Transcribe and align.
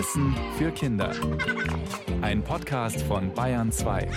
Wissen 0.00 0.34
für 0.56 0.70
Kinder. 0.70 1.14
Ein 2.22 2.42
Podcast 2.42 3.02
von 3.02 3.34
Bayern 3.34 3.70
2. 3.70 4.08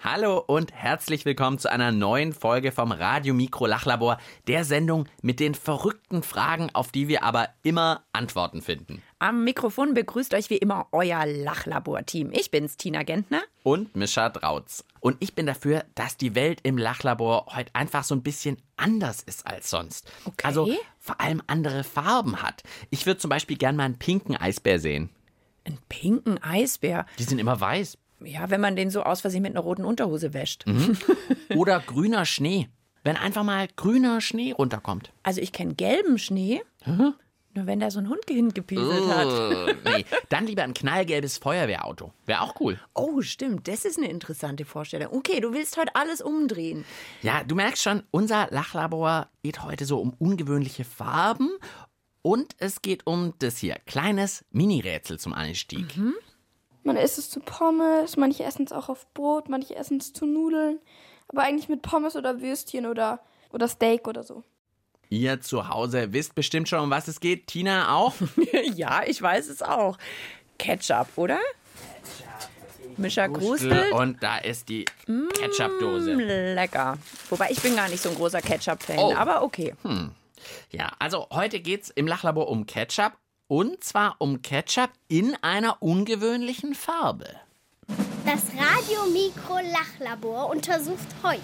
Hallo 0.00 0.38
und 0.38 0.72
herzlich 0.72 1.24
willkommen 1.24 1.60
zu 1.60 1.70
einer 1.70 1.92
neuen 1.92 2.32
Folge 2.32 2.72
vom 2.72 2.90
Radio 2.90 3.32
Mikro 3.32 3.66
Lachlabor, 3.66 4.18
der 4.48 4.64
Sendung 4.64 5.06
mit 5.22 5.38
den 5.38 5.54
verrückten 5.54 6.24
Fragen, 6.24 6.70
auf 6.72 6.90
die 6.90 7.06
wir 7.06 7.22
aber 7.22 7.48
immer 7.62 8.02
Antworten 8.12 8.60
finden. 8.60 9.00
Am 9.20 9.44
Mikrofon 9.44 9.94
begrüßt 9.94 10.34
euch 10.34 10.50
wie 10.50 10.56
immer 10.56 10.88
euer 10.90 11.24
Lachlabor-Team. 11.24 12.32
Ich 12.32 12.50
bin's, 12.50 12.76
Tina 12.76 13.04
Gentner. 13.04 13.42
Und 13.62 13.94
Mischa 13.94 14.30
Drautz. 14.30 14.84
Und 14.98 15.16
ich 15.20 15.36
bin 15.36 15.46
dafür, 15.46 15.84
dass 15.94 16.16
die 16.16 16.34
Welt 16.34 16.58
im 16.64 16.76
Lachlabor 16.76 17.54
heute 17.54 17.72
einfach 17.76 18.02
so 18.02 18.16
ein 18.16 18.24
bisschen 18.24 18.56
anders 18.76 19.22
ist 19.22 19.46
als 19.46 19.70
sonst. 19.70 20.10
Okay. 20.24 20.44
Also 20.44 20.68
vor 21.02 21.20
allem 21.20 21.42
andere 21.48 21.82
Farben 21.82 22.42
hat. 22.42 22.62
Ich 22.90 23.06
würde 23.06 23.18
zum 23.18 23.28
Beispiel 23.28 23.58
gern 23.58 23.74
mal 23.74 23.84
einen 23.84 23.98
pinken 23.98 24.36
Eisbär 24.36 24.78
sehen. 24.78 25.10
Einen 25.64 25.78
pinken 25.88 26.40
Eisbär. 26.42 27.06
Die 27.18 27.24
sind 27.24 27.40
immer 27.40 27.60
weiß. 27.60 27.98
Ja, 28.24 28.50
wenn 28.50 28.60
man 28.60 28.76
den 28.76 28.88
so 28.88 29.02
aus 29.02 29.20
Versehen 29.20 29.42
mit 29.42 29.50
einer 29.50 29.60
roten 29.60 29.84
Unterhose 29.84 30.32
wäscht. 30.32 30.64
Oder 31.56 31.80
grüner 31.80 32.24
Schnee. 32.24 32.68
Wenn 33.02 33.16
einfach 33.16 33.42
mal 33.42 33.66
grüner 33.74 34.20
Schnee 34.20 34.52
runterkommt. 34.52 35.12
Also 35.24 35.40
ich 35.40 35.50
kenne 35.50 35.74
gelben 35.74 36.18
Schnee. 36.18 36.62
Nur 37.54 37.66
wenn 37.66 37.80
da 37.80 37.90
so 37.90 37.98
ein 37.98 38.08
Hund 38.08 38.22
hingepieselt 38.28 39.08
hat. 39.08 39.76
Nee, 39.84 40.06
dann 40.30 40.46
lieber 40.46 40.62
ein 40.62 40.72
knallgelbes 40.72 41.36
Feuerwehrauto. 41.36 42.12
Wäre 42.24 42.40
auch 42.40 42.54
cool. 42.60 42.80
Oh, 42.94 43.20
stimmt. 43.20 43.68
Das 43.68 43.84
ist 43.84 43.98
eine 43.98 44.08
interessante 44.08 44.64
Vorstellung. 44.64 45.12
Okay, 45.12 45.40
du 45.40 45.52
willst 45.52 45.76
heute 45.76 45.94
alles 45.94 46.22
umdrehen. 46.22 46.86
Ja, 47.20 47.44
du 47.44 47.54
merkst 47.54 47.82
schon, 47.82 48.04
unser 48.10 48.48
Lachlabor 48.50 49.28
geht 49.42 49.62
heute 49.62 49.84
so 49.84 50.00
um 50.00 50.14
ungewöhnliche 50.18 50.84
Farben 50.84 51.50
und 52.22 52.54
es 52.58 52.80
geht 52.80 53.06
um 53.06 53.34
das 53.38 53.58
hier. 53.58 53.76
Kleines 53.84 54.46
Mini-Rätsel 54.50 55.18
zum 55.18 55.34
Einstieg. 55.34 55.98
Man 56.84 56.96
isst 56.96 57.18
es 57.18 57.28
zu 57.28 57.40
Pommes, 57.40 58.16
manche 58.16 58.44
essen 58.44 58.64
es 58.64 58.72
auch 58.72 58.88
auf 58.88 59.12
Brot, 59.12 59.48
manche 59.48 59.76
essen 59.76 59.98
es 59.98 60.12
zu 60.12 60.24
Nudeln. 60.24 60.78
Aber 61.28 61.42
eigentlich 61.42 61.68
mit 61.68 61.82
Pommes 61.82 62.16
oder 62.16 62.40
Würstchen 62.40 62.86
oder, 62.86 63.20
oder 63.52 63.68
Steak 63.68 64.08
oder 64.08 64.22
so. 64.22 64.42
Ihr 65.12 65.42
zu 65.42 65.68
Hause 65.68 66.14
wisst 66.14 66.34
bestimmt 66.34 66.70
schon, 66.70 66.80
um 66.80 66.88
was 66.88 67.06
es 67.06 67.20
geht. 67.20 67.46
Tina 67.46 67.94
auch? 67.94 68.14
ja, 68.74 69.02
ich 69.04 69.20
weiß 69.20 69.50
es 69.50 69.60
auch. 69.60 69.98
Ketchup, 70.58 71.06
oder? 71.16 71.38
Mischa 72.96 73.26
Gustel. 73.26 73.68
Grustel. 73.68 73.92
Und 73.92 74.22
da 74.22 74.38
ist 74.38 74.70
die 74.70 74.86
Ketchup-Dose. 75.38 76.14
Lecker. 76.14 76.96
Wobei 77.28 77.50
ich 77.50 77.60
bin 77.60 77.76
gar 77.76 77.90
nicht 77.90 78.02
so 78.02 78.08
ein 78.08 78.14
großer 78.14 78.40
Ketchup-Fan, 78.40 78.98
Oh. 78.98 79.14
aber 79.14 79.42
okay. 79.42 79.74
Ja, 80.70 80.92
also 80.98 81.26
heute 81.30 81.60
geht's 81.60 81.90
im 81.90 82.06
Lachlabor 82.06 82.48
um 82.48 82.64
Ketchup. 82.64 83.12
Und 83.48 83.84
zwar 83.84 84.16
um 84.16 84.40
Ketchup 84.40 84.88
in 85.08 85.36
einer 85.42 85.82
ungewöhnlichen 85.82 86.74
Farbe. 86.74 87.26
Das 88.24 88.44
Radio 88.56 89.04
Mikro 89.12 89.58
Lachlabor 89.72 90.48
untersucht 90.48 91.06
heute. 91.22 91.42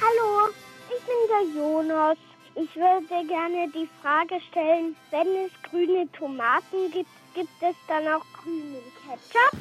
Hallo, 0.00 0.48
ich 0.88 1.04
bin 1.04 1.16
der 1.28 1.60
Jonas. 1.62 2.16
Ich 2.58 2.74
würde 2.74 3.26
gerne 3.26 3.70
die 3.74 3.86
Frage 4.00 4.40
stellen, 4.50 4.96
wenn 5.10 5.26
es 5.44 5.52
grüne 5.68 6.10
Tomaten 6.12 6.90
gibt, 6.90 7.10
gibt 7.34 7.50
es 7.60 7.76
dann 7.86 8.08
auch 8.08 8.24
grünen 8.42 8.82
Ketchup? 9.04 9.60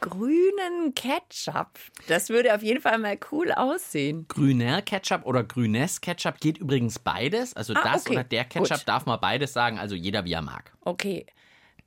Grünen 0.00 0.94
Ketchup. 0.94 1.70
Das 2.06 2.28
würde 2.28 2.54
auf 2.54 2.62
jeden 2.62 2.80
Fall 2.80 2.98
mal 2.98 3.18
cool 3.32 3.50
aussehen. 3.52 4.26
Grüner 4.28 4.82
Ketchup 4.82 5.26
oder 5.26 5.42
grünes 5.42 6.00
Ketchup 6.00 6.38
geht 6.38 6.58
übrigens 6.58 6.98
beides. 6.98 7.54
Also 7.54 7.74
Ah, 7.74 7.82
das 7.84 8.06
okay, 8.06 8.14
oder 8.14 8.24
der 8.24 8.44
Ketchup 8.44 8.78
gut. 8.78 8.88
darf 8.88 9.06
man 9.06 9.20
beides 9.20 9.52
sagen, 9.52 9.78
also 9.80 9.96
jeder 9.96 10.24
wie 10.24 10.32
er 10.32 10.42
mag. 10.42 10.72
Okay. 10.82 11.26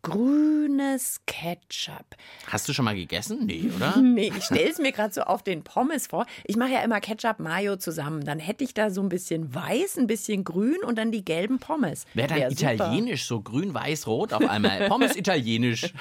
Grünes 0.05 1.19
Ketchup. 1.25 2.05
Hast 2.47 2.69
du 2.69 2.73
schon 2.73 2.85
mal 2.85 2.95
gegessen? 2.95 3.45
Nee, 3.45 3.69
oder? 3.75 3.97
Nee, 3.97 4.31
ich 4.37 4.43
stelle 4.45 4.69
es 4.69 4.77
mir 4.77 4.91
gerade 4.91 5.13
so 5.13 5.21
auf 5.21 5.41
den 5.43 5.63
Pommes 5.63 6.07
vor. 6.07 6.25
Ich 6.43 6.55
mache 6.57 6.71
ja 6.73 6.81
immer 6.83 7.01
Ketchup 7.01 7.39
Mayo 7.39 7.75
zusammen. 7.77 8.23
Dann 8.23 8.39
hätte 8.39 8.63
ich 8.63 8.73
da 8.73 8.89
so 8.91 9.01
ein 9.01 9.09
bisschen 9.09 9.53
weiß, 9.53 9.97
ein 9.97 10.07
bisschen 10.07 10.43
grün 10.43 10.77
und 10.85 10.97
dann 10.97 11.11
die 11.11 11.25
gelben 11.25 11.59
Pommes. 11.59 12.05
Wäre 12.13 12.27
dann 12.27 12.37
Wär 12.39 12.51
super. 12.51 12.73
italienisch, 12.75 13.25
so 13.25 13.41
grün, 13.41 13.73
weiß, 13.73 14.07
rot 14.07 14.31
auf 14.33 14.47
einmal. 14.47 14.87
Pommes 14.89 15.15
italienisch. 15.17 15.91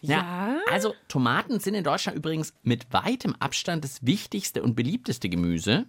Ja. 0.00 0.58
Also 0.70 0.94
Tomaten 1.08 1.60
sind 1.60 1.74
in 1.74 1.84
Deutschland 1.84 2.16
übrigens 2.16 2.54
mit 2.62 2.92
weitem 2.92 3.34
Abstand 3.38 3.84
das 3.84 4.04
wichtigste 4.06 4.62
und 4.62 4.74
beliebteste 4.76 5.28
Gemüse. 5.28 5.86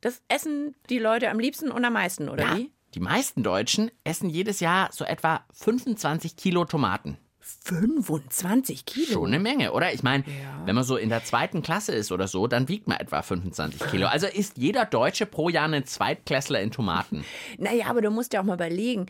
Das 0.00 0.22
essen 0.28 0.74
die 0.88 0.98
Leute 0.98 1.30
am 1.30 1.38
liebsten 1.38 1.70
und 1.70 1.84
am 1.84 1.92
meisten, 1.92 2.28
oder 2.28 2.44
Ja, 2.44 2.56
wie? 2.56 2.70
Die 2.94 3.00
meisten 3.00 3.42
Deutschen 3.42 3.90
essen 4.04 4.28
jedes 4.28 4.60
Jahr 4.60 4.90
so 4.92 5.04
etwa 5.04 5.44
25 5.54 6.36
Kilo 6.36 6.64
Tomaten. 6.64 7.18
25 7.64 8.84
Kilo. 8.84 9.12
Schon 9.12 9.28
eine 9.28 9.38
Menge, 9.38 9.72
oder? 9.72 9.92
Ich 9.92 10.02
meine, 10.02 10.24
wenn 10.64 10.74
man 10.74 10.84
so 10.84 10.96
in 10.96 11.08
der 11.08 11.24
zweiten 11.24 11.62
Klasse 11.62 11.92
ist 11.92 12.12
oder 12.12 12.28
so, 12.28 12.46
dann 12.46 12.68
wiegt 12.68 12.86
man 12.86 12.98
etwa 12.98 13.22
25 13.22 13.90
Kilo. 13.90 14.06
Also 14.06 14.26
isst 14.26 14.58
jeder 14.58 14.84
Deutsche 14.84 15.26
pro 15.26 15.48
Jahr 15.48 15.64
einen 15.64 15.84
Zweitklässler 15.84 16.60
in 16.60 16.70
Tomaten. 16.70 17.24
Naja, 17.58 17.86
aber 17.86 18.02
du 18.02 18.10
musst 18.10 18.32
ja 18.32 18.40
auch 18.40 18.44
mal 18.44 18.54
überlegen. 18.54 19.06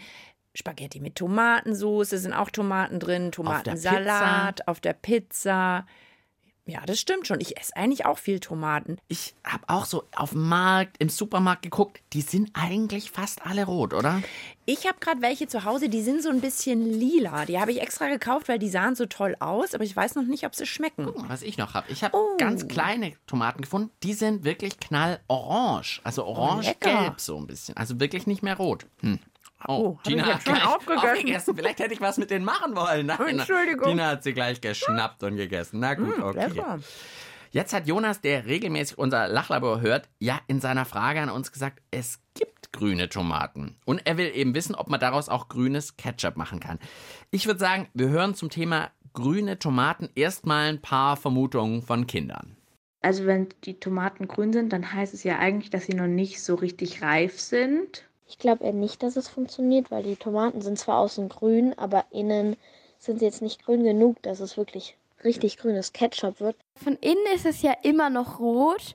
Spaghetti 0.54 1.00
mit 1.00 1.16
Tomatensauce, 1.16 2.10
sind 2.10 2.32
auch 2.32 2.50
Tomaten 2.50 2.98
drin, 2.98 3.30
Tomatensalat 3.30 4.66
auf 4.66 4.80
der 4.80 4.94
Pizza. 4.94 5.86
Ja, 6.70 6.80
das 6.86 7.00
stimmt 7.00 7.26
schon. 7.26 7.40
Ich 7.40 7.56
esse 7.58 7.74
eigentlich 7.74 8.06
auch 8.06 8.16
viel 8.18 8.38
Tomaten. 8.38 8.96
Ich 9.08 9.34
habe 9.44 9.64
auch 9.66 9.86
so 9.86 10.04
auf 10.14 10.30
dem 10.30 10.48
Markt, 10.48 10.96
im 11.00 11.08
Supermarkt 11.08 11.62
geguckt, 11.62 12.00
die 12.12 12.20
sind 12.20 12.50
eigentlich 12.54 13.10
fast 13.10 13.44
alle 13.44 13.64
rot, 13.64 13.92
oder? 13.92 14.22
Ich 14.66 14.86
habe 14.86 14.98
gerade 15.00 15.20
welche 15.20 15.48
zu 15.48 15.64
Hause, 15.64 15.88
die 15.88 16.00
sind 16.02 16.22
so 16.22 16.28
ein 16.28 16.40
bisschen 16.40 16.88
lila. 16.92 17.44
Die 17.44 17.58
habe 17.58 17.72
ich 17.72 17.80
extra 17.80 18.06
gekauft, 18.08 18.48
weil 18.48 18.60
die 18.60 18.68
sahen 18.68 18.94
so 18.94 19.06
toll 19.06 19.34
aus, 19.40 19.74
aber 19.74 19.82
ich 19.82 19.96
weiß 19.96 20.14
noch 20.14 20.22
nicht, 20.22 20.46
ob 20.46 20.54
sie 20.54 20.64
schmecken. 20.64 21.08
Was 21.28 21.42
ich 21.42 21.58
noch 21.58 21.74
habe. 21.74 21.90
Ich 21.90 22.04
habe 22.04 22.16
Oh. 22.16 22.36
ganz 22.38 22.68
kleine 22.68 23.14
Tomaten 23.26 23.62
gefunden, 23.62 23.90
die 24.04 24.12
sind 24.14 24.44
wirklich 24.44 24.78
knallorange. 24.78 25.98
Also 26.04 26.24
orange-gelb 26.24 27.20
so 27.20 27.36
ein 27.36 27.46
bisschen. 27.48 27.76
Also 27.76 27.98
wirklich 27.98 28.28
nicht 28.28 28.42
mehr 28.44 28.56
rot. 28.56 28.86
Hm. 29.00 29.18
Oh, 29.66 29.98
ich 30.02 30.10
Tina 30.10 30.26
hat 30.26 30.42
schon 30.42 30.54
gleich 30.54 30.66
aufgegessen? 30.66 31.08
aufgegessen. 31.10 31.56
Vielleicht 31.56 31.78
hätte 31.80 31.94
ich 31.94 32.00
was 32.00 32.18
mit 32.18 32.30
denen 32.30 32.44
machen 32.44 32.74
wollen. 32.74 33.06
Nein, 33.06 33.38
Entschuldigung. 33.38 33.88
Tina 33.88 34.08
hat 34.08 34.22
sie 34.22 34.32
gleich 34.32 34.60
geschnappt 34.60 35.22
und 35.22 35.36
gegessen. 35.36 35.80
Na 35.80 35.94
gut, 35.94 36.18
okay. 36.20 36.48
Lecker. 36.48 36.78
Jetzt 37.52 37.72
hat 37.72 37.88
Jonas, 37.88 38.20
der 38.20 38.46
regelmäßig 38.46 38.96
unser 38.96 39.26
Lachlabor 39.26 39.80
hört, 39.80 40.08
ja 40.20 40.40
in 40.46 40.60
seiner 40.60 40.84
Frage 40.84 41.20
an 41.20 41.30
uns 41.30 41.50
gesagt, 41.50 41.82
es 41.90 42.20
gibt 42.34 42.72
grüne 42.72 43.08
Tomaten. 43.08 43.76
Und 43.84 44.06
er 44.06 44.16
will 44.16 44.30
eben 44.32 44.54
wissen, 44.54 44.76
ob 44.76 44.88
man 44.88 45.00
daraus 45.00 45.28
auch 45.28 45.48
grünes 45.48 45.96
Ketchup 45.96 46.36
machen 46.36 46.60
kann. 46.60 46.78
Ich 47.32 47.46
würde 47.46 47.58
sagen, 47.58 47.88
wir 47.92 48.08
hören 48.08 48.36
zum 48.36 48.50
Thema 48.50 48.90
grüne 49.12 49.58
Tomaten 49.58 50.08
erstmal 50.14 50.68
ein 50.68 50.80
paar 50.80 51.16
Vermutungen 51.16 51.82
von 51.82 52.06
Kindern. 52.06 52.56
Also 53.02 53.26
wenn 53.26 53.48
die 53.64 53.80
Tomaten 53.80 54.28
grün 54.28 54.52
sind, 54.52 54.72
dann 54.72 54.92
heißt 54.92 55.14
es 55.14 55.24
ja 55.24 55.38
eigentlich, 55.38 55.70
dass 55.70 55.86
sie 55.86 55.94
noch 55.94 56.06
nicht 56.06 56.42
so 56.42 56.54
richtig 56.54 57.02
reif 57.02 57.40
sind. 57.40 58.04
Ich 58.30 58.38
glaube 58.38 58.62
eher 58.62 58.72
nicht, 58.72 59.02
dass 59.02 59.16
es 59.16 59.26
funktioniert, 59.26 59.90
weil 59.90 60.04
die 60.04 60.14
Tomaten 60.14 60.60
sind 60.60 60.78
zwar 60.78 60.98
außen 60.98 61.28
grün, 61.28 61.76
aber 61.76 62.04
innen 62.12 62.56
sind 63.00 63.18
sie 63.18 63.24
jetzt 63.24 63.42
nicht 63.42 63.64
grün 63.64 63.82
genug, 63.82 64.22
dass 64.22 64.38
es 64.38 64.56
wirklich 64.56 64.96
richtig 65.24 65.58
grünes 65.58 65.92
Ketchup 65.92 66.38
wird. 66.38 66.54
Von 66.76 66.96
innen 67.00 67.26
ist 67.34 67.44
es 67.44 67.60
ja 67.60 67.74
immer 67.82 68.08
noch 68.08 68.38
rot 68.38 68.94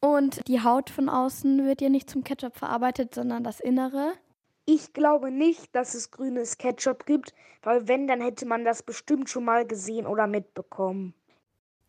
und 0.00 0.46
die 0.46 0.62
Haut 0.62 0.90
von 0.90 1.08
außen 1.08 1.64
wird 1.64 1.80
ja 1.80 1.88
nicht 1.88 2.10
zum 2.10 2.22
Ketchup 2.22 2.54
verarbeitet, 2.58 3.14
sondern 3.14 3.44
das 3.44 3.60
Innere. 3.60 4.12
Ich 4.66 4.92
glaube 4.92 5.30
nicht, 5.30 5.74
dass 5.74 5.94
es 5.94 6.10
grünes 6.10 6.58
Ketchup 6.58 7.06
gibt, 7.06 7.32
weil 7.62 7.88
wenn, 7.88 8.06
dann 8.06 8.20
hätte 8.20 8.44
man 8.44 8.66
das 8.66 8.82
bestimmt 8.82 9.30
schon 9.30 9.44
mal 9.44 9.66
gesehen 9.66 10.06
oder 10.06 10.26
mitbekommen. 10.26 11.14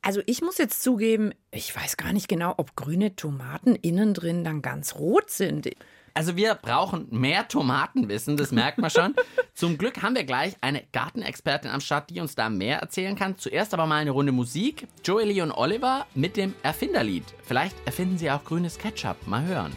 Also 0.01 0.22
ich 0.25 0.42
muss 0.42 0.57
jetzt 0.57 0.81
zugeben, 0.81 1.33
ich 1.51 1.75
weiß 1.75 1.98
gar 1.98 2.13
nicht 2.13 2.30
genau, 2.30 2.54
ob 2.56 2.78
grüne 2.78 3.18
Tomaten 3.18 3.75
innen 3.75 4.13
drin 4.13 4.45
dann 4.45 4.62
ganz 4.62 4.95
rot 4.95 5.30
sind. 5.30 5.69
Also 6.18 6.36
wir 6.36 6.56
brauchen 6.56 7.06
mehr 7.12 7.48
Tomatenwissen, 7.48 8.38
das 8.38 8.52
merkt 8.52 8.80
man 8.80 8.90
schon. 8.90 9.14
Zum 9.54 9.78
Glück 9.78 10.02
haben 10.02 10.16
wir 10.16 10.24
gleich 10.24 10.56
eine 10.62 10.81
Gartenexpertin 10.92 11.69
am 11.69 11.80
Start, 11.80 12.10
die 12.10 12.19
uns 12.19 12.34
da 12.34 12.50
mehr 12.50 12.80
erzählen 12.80 13.16
kann. 13.16 13.38
Zuerst 13.38 13.72
aber 13.75 13.86
mal 13.86 13.98
eine 13.98 14.10
Runde 14.10 14.31
Musik. 14.31 14.88
Joely 15.04 15.44
und 15.44 15.52
Oliver 15.52 16.08
mit 16.16 16.36
dem 16.36 16.56
Erfinderlied. 16.64 17.24
Vielleicht 17.44 17.75
erfinden 17.86 18.18
sie 18.18 18.31
auch 18.31 18.44
grünes 18.44 18.80
Ketchup. 18.80 19.28
Mal 19.28 19.46
hören. 19.46 19.72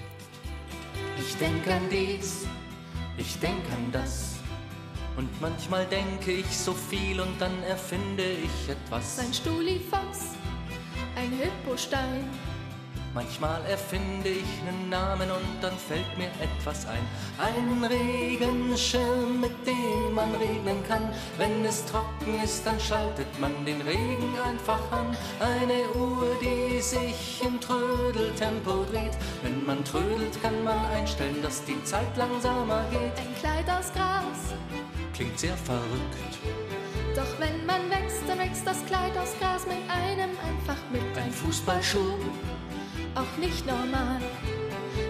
Ich 1.18 1.36
denke 1.36 1.74
an 1.74 1.82
dies, 1.92 2.46
ich 3.18 3.38
denke 3.38 3.70
an 3.74 3.92
das. 3.92 4.36
Und 5.18 5.28
manchmal 5.42 5.84
denke 5.84 6.32
ich 6.32 6.56
so 6.56 6.72
viel 6.72 7.20
und 7.20 7.38
dann 7.38 7.62
erfinde 7.64 8.24
ich 8.24 8.70
etwas. 8.70 9.18
Ein 9.18 9.34
Stulifox, 9.34 10.36
ein 11.16 11.32
Hippostein, 11.32 12.24
Manchmal 13.12 13.60
erfinde 13.66 14.28
ich 14.28 14.46
einen 14.60 14.88
Namen 14.88 15.28
und 15.32 15.60
dann 15.60 15.76
fällt 15.76 16.16
mir 16.16 16.30
etwas 16.40 16.86
ein. 16.86 17.04
Einen 17.38 17.82
Regenschirm, 17.82 19.40
mit 19.40 19.66
dem 19.66 20.14
man 20.14 20.32
regnen 20.36 20.80
kann. 20.86 21.10
Wenn 21.36 21.64
es 21.64 21.84
trocken 21.86 22.40
ist, 22.42 22.64
dann 22.64 22.78
schaltet 22.78 23.26
man 23.40 23.64
den 23.66 23.80
Regen 23.80 24.32
einfach 24.46 24.80
an. 24.92 25.16
Eine 25.40 25.90
Uhr, 26.00 26.36
die 26.40 26.80
sich 26.80 27.42
im 27.44 27.60
Trödeltempo 27.60 28.84
dreht. 28.92 29.18
Wenn 29.42 29.66
man 29.66 29.84
trödelt, 29.84 30.40
kann 30.40 30.62
man 30.62 30.78
einstellen, 30.86 31.42
dass 31.42 31.64
die 31.64 31.82
Zeit 31.82 32.16
langsamer 32.16 32.84
geht. 32.92 33.18
Ein 33.18 33.34
Kleid 33.40 33.68
aus 33.68 33.92
Gras. 33.92 34.54
Klingt 35.14 35.36
sehr 35.36 35.56
verrückt. 35.56 36.38
Doch 37.16 37.40
wenn 37.40 37.66
man 37.66 37.90
wächst, 37.90 38.22
dann 38.28 38.38
wächst 38.38 38.64
das 38.64 38.86
Kleid 38.86 39.18
aus 39.18 39.34
Gras 39.40 39.66
mit 39.66 39.78
einem 39.90 40.30
einfach 40.30 40.78
mit. 40.92 41.02
Ein 41.18 41.32
Fußballschuh 41.32 42.14
auch 43.14 43.36
nicht 43.38 43.66
normal. 43.66 44.20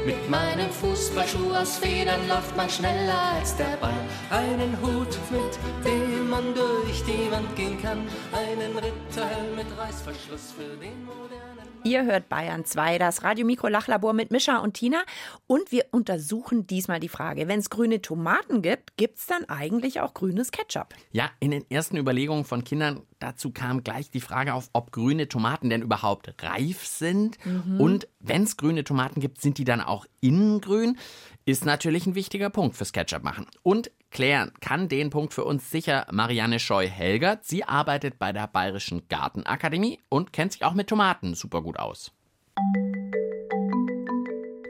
Mit 0.05 0.31
meinem 0.31 0.70
Fußballschuh 0.70 1.52
aus 1.55 1.79
Federn 1.79 2.26
läuft 2.29 2.56
man 2.56 2.69
schneller 2.69 3.32
als 3.37 3.56
der 3.56 3.76
Ball. 3.81 3.93
Einen 4.31 4.76
Hut, 4.81 5.19
mit 5.31 5.85
dem 5.85 6.29
man 6.29 6.55
durch 6.55 7.02
die 7.05 7.31
Wand 7.31 7.55
gehen 7.56 7.81
kann. 7.81 8.06
Einen 8.32 8.76
Ritterhelm 8.76 9.56
mit 9.56 9.67
Reißverschluss 9.76 10.52
für 10.56 10.76
den 10.76 11.05
modernen. 11.05 11.50
Ihr 11.82 12.05
hört 12.05 12.29
Bayern 12.29 12.65
2, 12.65 12.99
das 12.99 13.23
Radio-Mikro-Lachlabor 13.23 14.12
mit 14.12 14.31
Mischa 14.31 14.59
und 14.59 14.75
Tina. 14.75 15.03
Und 15.47 15.73
wir 15.73 15.87
untersuchen 15.93 16.67
diesmal 16.67 17.00
die 17.00 17.09
Frage, 17.09 17.49
wenn 17.49 17.59
es 17.59 17.71
grüne 17.71 18.03
Tomaten 18.03 18.61
gibt, 18.61 18.97
gibt 18.99 19.19
es 19.19 19.27
dann 19.27 19.49
eigentlich 19.49 20.00
auch 20.00 20.12
grünes 20.12 20.50
Ketchup? 20.50 20.94
Ja, 21.12 21.31
in 21.41 21.50
den 21.50 21.65
ersten 21.71 21.97
Überlegungen 21.97 22.44
von 22.44 22.65
Kindern 22.65 23.03
dazu 23.19 23.50
kam 23.50 23.82
gleich 23.82 24.11
die 24.11 24.21
Frage 24.21 24.53
auf, 24.53 24.69
ob 24.75 24.93
grüne 24.93 25.29
Tomaten 25.29 25.71
denn 25.71 25.82
überhaupt 25.82 26.35
reif 26.43 26.87
sind. 26.87 27.38
Mhm. 27.47 27.81
Und 27.81 28.09
wenn 28.19 28.43
es 28.43 28.59
grüne 28.59 28.85
Tomaten 28.85 29.21
gibt, 29.21 29.41
sind 29.41 29.56
die 29.56 29.65
dann 29.65 29.81
auch 29.81 30.05
innengrün? 30.21 30.99
Ist 31.47 31.65
natürlich 31.65 32.06
ein 32.06 32.15
wichtiger 32.15 32.50
Punkt 32.50 32.77
fürs 32.77 32.93
Ketchup 32.93 33.23
machen. 33.23 33.47
Und 33.62 33.91
klären 34.11 34.53
kann 34.61 34.89
den 34.89 35.11
Punkt 35.11 35.35
für 35.35 35.45
uns 35.45 35.71
sicher 35.71 36.07
Marianne 36.11 36.59
Scheu-Helgert. 36.59 37.45
Sie 37.45 37.65
arbeitet 37.65 38.19
bei 38.19 38.33
der 38.33 38.47
Bayerischen 38.47 39.09
Gartenakademie 39.09 40.01
und 40.09 40.33
kennt 40.33 40.53
sich 40.53 40.65
auch 40.65 40.75
mit 40.75 40.89
Tomaten 40.89 41.35
super 41.35 41.62
gut 41.62 41.79
aus. 41.79 42.12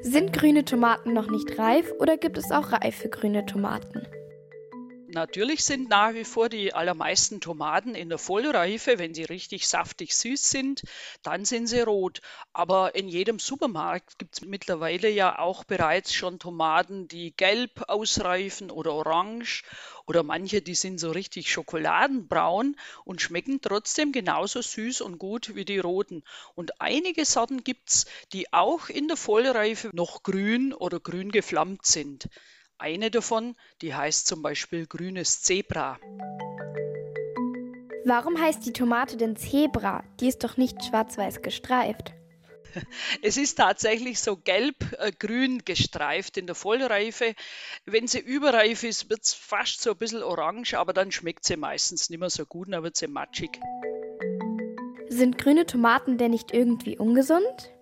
Sind 0.03 0.33
grüne 0.33 0.65
Tomaten 0.65 1.13
noch 1.13 1.31
nicht 1.31 1.59
reif 1.59 1.93
oder 1.99 2.17
gibt 2.17 2.39
es 2.39 2.51
auch 2.51 2.73
reife 2.73 3.09
grüne 3.09 3.47
Tomaten? 3.47 4.07
Natürlich 5.13 5.65
sind 5.65 5.89
nach 5.89 6.15
wie 6.15 6.23
vor 6.23 6.49
die 6.49 6.73
allermeisten 6.73 7.41
Tomaten 7.41 7.97
in 7.97 8.09
der 8.09 8.19
Vollreife. 8.19 9.01
Wenn 9.01 9.13
sie 9.13 9.25
richtig 9.25 9.67
saftig 9.67 10.15
süß 10.15 10.51
sind, 10.51 10.85
dann 11.25 11.45
sind 11.45 11.67
sie 11.67 11.81
rot. 11.81 12.21
Aber 12.53 12.95
in 12.95 13.09
jedem 13.09 13.41
Supermarkt 13.41 14.21
gibt 14.21 14.39
es 14.39 14.47
mittlerweile 14.47 15.11
ja 15.11 15.41
auch 15.41 15.65
bereits 15.65 16.15
schon 16.15 16.39
Tomaten, 16.39 17.09
die 17.09 17.35
gelb 17.37 17.83
ausreifen 17.89 18.71
oder 18.71 18.93
orange 18.93 19.65
oder 20.07 20.23
manche, 20.23 20.63
die 20.63 20.77
sind 20.77 21.01
so 21.01 21.11
richtig 21.11 21.51
schokoladenbraun 21.51 22.77
und 23.05 23.21
schmecken 23.21 23.61
trotzdem 23.61 24.13
genauso 24.13 24.63
süß 24.63 25.01
und 25.01 25.19
gut 25.19 25.57
wie 25.57 25.65
die 25.65 25.81
roten. 25.81 26.23
Und 26.55 26.81
einige 26.81 27.25
Sorten 27.25 27.65
gibt 27.65 27.91
es, 27.91 28.07
die 28.33 28.53
auch 28.53 28.89
in 28.89 29.09
der 29.09 29.17
Vollreife 29.17 29.91
noch 29.93 30.23
grün 30.23 30.73
oder 30.73 31.01
grün 31.01 31.33
geflammt 31.33 31.85
sind. 31.85 32.29
Eine 32.81 33.11
davon, 33.11 33.57
die 33.83 33.95
heißt 33.95 34.27
zum 34.27 34.41
Beispiel 34.41 34.87
grünes 34.87 35.43
Zebra. 35.43 35.99
Warum 38.07 38.41
heißt 38.41 38.65
die 38.65 38.73
Tomate 38.73 39.19
denn 39.19 39.37
Zebra? 39.37 40.03
Die 40.19 40.29
ist 40.29 40.43
doch 40.43 40.57
nicht 40.57 40.83
schwarz-weiß 40.83 41.43
gestreift. 41.43 42.15
Es 43.23 43.37
ist 43.37 43.57
tatsächlich 43.57 44.21
so 44.21 44.37
gelb-grün 44.37 45.59
äh, 45.59 45.63
gestreift 45.63 46.39
in 46.39 46.47
der 46.47 46.55
Vollreife. 46.55 47.35
Wenn 47.85 48.07
sie 48.07 48.21
überreif 48.21 48.83
ist, 48.83 49.11
wird 49.11 49.25
es 49.25 49.35
fast 49.35 49.83
so 49.83 49.91
ein 49.91 49.99
bisschen 49.99 50.23
orange, 50.23 50.75
aber 50.75 50.95
dann 50.95 51.13
schmeckt 51.13 51.45
sie 51.45 51.57
meistens 51.57 52.09
nicht 52.09 52.21
mehr 52.21 52.31
so 52.31 52.47
gut, 52.47 52.73
dann 52.73 52.83
wird 52.83 52.97
sie 52.97 53.09
matschig. 53.09 53.61
Sind 55.09 55.37
grüne 55.37 55.67
Tomaten 55.67 56.17
denn 56.17 56.31
nicht 56.31 56.53
irgendwie 56.53 56.97
ungesund? 56.97 57.73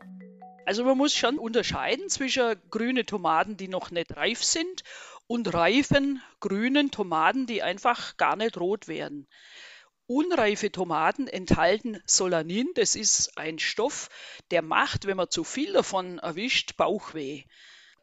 Also 0.69 0.85
man 0.85 0.99
muss 0.99 1.15
schon 1.15 1.39
unterscheiden 1.39 2.11
zwischen 2.11 2.61
grüne 2.69 3.07
Tomaten, 3.07 3.57
die 3.57 3.69
noch 3.69 3.91
nicht 3.91 4.15
reif 4.15 4.45
sind 4.45 4.85
und 5.27 5.55
reifen 5.55 6.23
grünen 6.41 6.91
Tomaten, 6.91 7.47
die 7.47 7.63
einfach 7.63 8.19
gar 8.19 8.37
nicht 8.37 8.59
rot 8.59 8.87
werden. 8.87 9.27
Unreife 10.07 10.71
Tomaten 10.71 11.27
enthalten 11.27 12.03
Solanin, 12.05 12.69
das 12.75 12.97
ist 12.97 13.39
ein 13.39 13.59
Stoff, 13.59 14.11
der 14.51 14.61
macht, 14.61 15.07
wenn 15.07 15.17
man 15.17 15.31
zu 15.31 15.43
viel 15.43 15.73
davon 15.73 16.19
erwischt, 16.19 16.77
Bauchweh. 16.77 17.45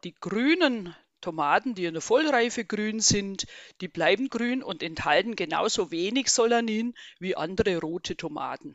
Die 0.03 0.15
grünen 0.15 0.95
Tomaten, 1.21 1.75
die 1.75 1.85
in 1.85 1.93
der 1.93 2.01
Vollreife 2.01 2.65
grün 2.65 2.99
sind, 2.99 3.45
die 3.79 3.89
bleiben 3.89 4.27
grün 4.27 4.63
und 4.63 4.81
enthalten 4.81 5.35
genauso 5.35 5.91
wenig 5.91 6.31
Solanin 6.31 6.95
wie 7.19 7.35
andere 7.35 7.77
rote 7.77 8.17
Tomaten. 8.17 8.73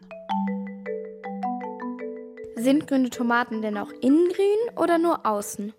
Sind 2.63 2.87
grüne 2.87 3.09
Tomaten 3.09 3.63
denn 3.63 3.79
auch 3.79 3.91
innen 4.03 4.29
grün 4.29 4.77
oder 4.77 4.99
nur 4.99 5.25
außen? 5.25 5.73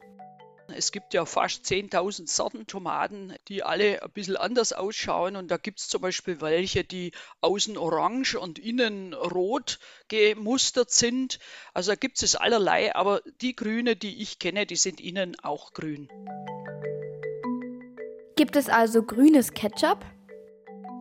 Es 0.75 0.92
gibt 0.92 1.13
ja 1.13 1.25
fast 1.28 1.66
10.000 1.66 2.28
Sorten 2.28 2.66
Tomaten, 2.66 3.36
die 3.50 3.62
alle 3.62 4.01
ein 4.01 4.10
bisschen 4.10 4.36
anders 4.36 4.74
ausschauen. 4.74 5.36
Und 5.36 5.51
da 5.51 5.57
gibt 5.57 5.80
es 5.80 5.89
zum 5.89 6.01
Beispiel 6.01 6.42
welche, 6.42 6.83
die 6.83 7.12
außen 7.42 7.78
orange 7.78 8.36
und 8.39 8.57
innen 8.57 9.13
rot 9.13 9.78
gemustert 10.07 10.89
sind. 10.89 11.38
Also 11.75 11.92
da 11.92 11.95
gibt 11.95 12.24
es 12.24 12.36
allerlei, 12.36 12.95
aber 12.95 13.22
die 13.42 13.56
Grüne, 13.56 13.95
die 13.95 14.19
ich 14.19 14.39
kenne, 14.39 14.66
die 14.66 14.75
sind 14.75 15.00
innen 15.00 15.39
auch 15.39 15.74
grün. 15.74 16.10
Gibt 18.36 18.56
es 18.56 18.69
also 18.69 19.04
grünes 19.04 19.54
Ketchup? 19.54 20.04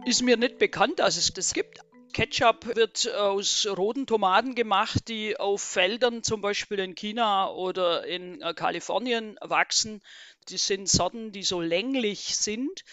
Ist 0.05 0.21
mir 0.21 0.37
nicht 0.37 0.59
bekannt, 0.59 0.99
dass 0.99 1.17
es 1.17 1.33
das 1.33 1.55
gibt. 1.55 1.81
Ketchup 2.13 2.77
wird 2.77 3.13
aus 3.15 3.67
roten 3.67 4.07
Tomaten 4.07 4.55
gemacht, 4.55 5.09
die 5.09 5.39
auf 5.39 5.63
Feldern 5.63 6.23
zum 6.23 6.41
Beispiel 6.41 6.79
in 6.81 6.95
China 6.95 7.51
oder 7.51 8.07
in 8.07 8.41
äh, 8.43 8.55
Kalifornien 8.55 9.37
wachsen. 9.41 10.03
Die 10.49 10.57
sind 10.57 10.89
Sorten, 10.89 11.33
die 11.33 11.43
so 11.43 11.61
länglich 11.61 12.37
sind. 12.37 12.85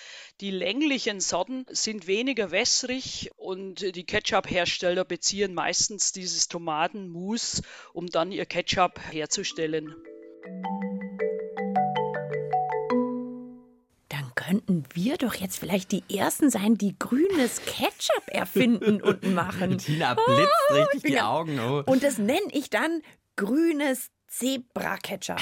Die 0.42 0.52
länglichen 0.52 1.20
Sorten 1.20 1.66
sind 1.70 2.08
weniger 2.08 2.52
wässrig 2.52 3.32
und 3.38 3.96
die 3.96 4.06
Ketchup-Hersteller 4.06 5.06
beziehen 5.06 5.54
meistens 5.54 6.12
dieses 6.12 6.48
Tomatenmus, 6.48 7.62
um 7.94 8.08
dann 8.08 8.32
ihr 8.32 8.46
Ketchup 8.46 9.00
herzustellen. 9.12 9.96
Könnten 14.48 14.86
wir 14.94 15.18
doch 15.18 15.36
jetzt 15.36 15.60
vielleicht 15.60 15.92
die 15.92 16.04
Ersten 16.10 16.50
sein, 16.50 16.76
die 16.76 16.98
grünes 16.98 17.62
Ketchup 17.66 18.24
erfinden 18.28 19.02
und 19.02 19.24
machen. 19.34 19.78
Tina 19.78 20.14
blitzt 20.14 20.52
oh, 20.70 20.74
richtig 20.74 21.04
die 21.04 21.20
Augen. 21.20 21.60
Oh. 21.60 21.84
Und 21.86 22.02
das 22.02 22.18
nenne 22.18 22.48
ich 22.52 22.70
dann 22.70 23.02
grünes 23.36 24.10
Zebra-Ketchup. 24.28 25.42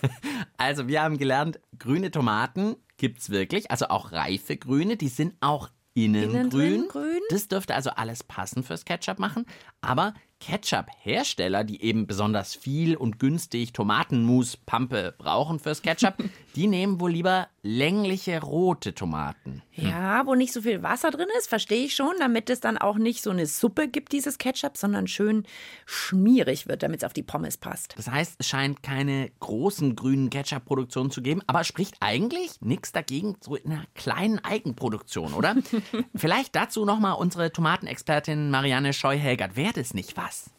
also 0.56 0.88
wir 0.88 1.02
haben 1.02 1.18
gelernt, 1.18 1.60
grüne 1.78 2.10
Tomaten 2.10 2.76
gibt 2.96 3.18
es 3.18 3.28
wirklich, 3.28 3.70
also 3.70 3.88
auch 3.88 4.12
reife 4.12 4.56
grüne, 4.56 4.96
die 4.96 5.08
sind 5.08 5.34
auch 5.40 5.68
innen, 6.04 6.30
innen 6.30 6.50
grün. 6.50 6.88
grün. 6.88 7.20
Das 7.30 7.48
dürfte 7.48 7.74
also 7.74 7.90
alles 7.90 8.22
passen 8.24 8.62
fürs 8.62 8.84
Ketchup 8.84 9.18
machen. 9.18 9.44
Aber 9.80 10.14
Ketchup-Hersteller, 10.40 11.64
die 11.64 11.82
eben 11.82 12.06
besonders 12.06 12.54
viel 12.54 12.96
und 12.96 13.18
günstig 13.18 13.72
Tomatenmus-Pampe 13.72 15.14
brauchen 15.18 15.58
fürs 15.58 15.82
Ketchup, 15.82 16.14
die 16.56 16.66
nehmen 16.66 17.00
wohl 17.00 17.10
lieber 17.10 17.48
längliche 17.68 18.40
rote 18.40 18.94
Tomaten. 18.94 19.62
Hm. 19.72 19.88
Ja, 19.90 20.26
wo 20.26 20.34
nicht 20.34 20.54
so 20.54 20.62
viel 20.62 20.82
Wasser 20.82 21.10
drin 21.10 21.28
ist, 21.38 21.48
verstehe 21.48 21.84
ich 21.84 21.94
schon, 21.94 22.14
damit 22.18 22.48
es 22.48 22.60
dann 22.60 22.78
auch 22.78 22.96
nicht 22.96 23.22
so 23.22 23.30
eine 23.30 23.44
Suppe 23.44 23.88
gibt, 23.88 24.12
dieses 24.12 24.38
Ketchup, 24.38 24.78
sondern 24.78 25.06
schön 25.06 25.44
schmierig 25.84 26.66
wird, 26.66 26.82
damit 26.82 27.00
es 27.00 27.04
auf 27.04 27.12
die 27.12 27.22
Pommes 27.22 27.58
passt. 27.58 27.94
Das 27.98 28.10
heißt, 28.10 28.36
es 28.38 28.48
scheint 28.48 28.82
keine 28.82 29.30
großen 29.40 29.96
grünen 29.96 30.30
Ketchup-Produktionen 30.30 31.10
zu 31.10 31.20
geben, 31.20 31.42
aber 31.46 31.62
spricht 31.62 31.96
eigentlich 32.00 32.58
nichts 32.62 32.92
dagegen, 32.92 33.36
so 33.40 33.54
in 33.54 33.72
einer 33.72 33.84
kleinen 33.94 34.38
Eigenproduktion, 34.38 35.34
oder? 35.34 35.54
Vielleicht 36.14 36.56
dazu 36.56 36.86
nochmal 36.86 37.16
unsere 37.16 37.52
Tomatenexpertin 37.52 38.50
Marianne 38.50 38.94
Scheu-Helgert. 38.94 39.56
Wäre 39.56 39.74
das 39.74 39.92
nicht 39.92 40.16
was? 40.16 40.50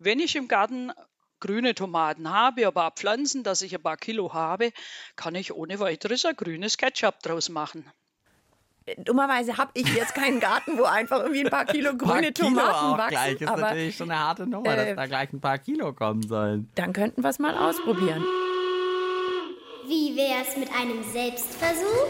Wenn 0.00 0.18
ich 0.18 0.34
im 0.34 0.48
Garten 0.48 0.90
grüne 1.40 1.74
Tomaten 1.74 2.30
habe, 2.30 2.66
ein 2.66 2.72
paar 2.72 2.92
Pflanzen, 2.92 3.42
dass 3.42 3.62
ich 3.62 3.74
ein 3.74 3.82
paar 3.82 3.96
Kilo 3.96 4.32
habe, 4.32 4.72
kann 5.16 5.34
ich 5.34 5.52
ohne 5.52 5.80
weiteres 5.80 6.24
ein 6.24 6.36
grünes 6.36 6.78
Ketchup 6.78 7.20
draus 7.22 7.48
machen. 7.48 7.84
Dummerweise 8.96 9.58
habe 9.58 9.70
ich 9.74 9.94
jetzt 9.94 10.14
keinen 10.14 10.40
Garten, 10.40 10.78
wo 10.78 10.84
einfach 10.84 11.20
irgendwie 11.20 11.44
ein 11.44 11.50
paar 11.50 11.66
Kilo 11.66 11.94
grüne 11.96 12.06
paar 12.06 12.20
Kilo 12.20 12.48
Tomaten 12.48 12.86
auch 12.86 12.98
wachsen. 12.98 13.10
Gleich 13.10 13.40
ist 13.40 13.48
aber, 13.48 13.60
natürlich 13.60 13.96
schon 13.96 14.10
eine 14.10 14.20
harte 14.20 14.46
Nummer, 14.46 14.72
äh, 14.72 14.86
dass 14.86 14.96
da 14.96 15.06
gleich 15.06 15.32
ein 15.32 15.40
paar 15.40 15.58
Kilo 15.58 15.92
kommen 15.92 16.22
sollen. 16.22 16.70
Dann 16.74 16.92
könnten 16.92 17.22
wir 17.22 17.28
es 17.28 17.38
mal 17.38 17.56
ausprobieren. 17.56 18.24
Wie 19.86 20.16
wäre 20.16 20.42
es 20.42 20.56
mit 20.56 20.70
einem 20.74 21.02
Selbstversuch? 21.02 22.08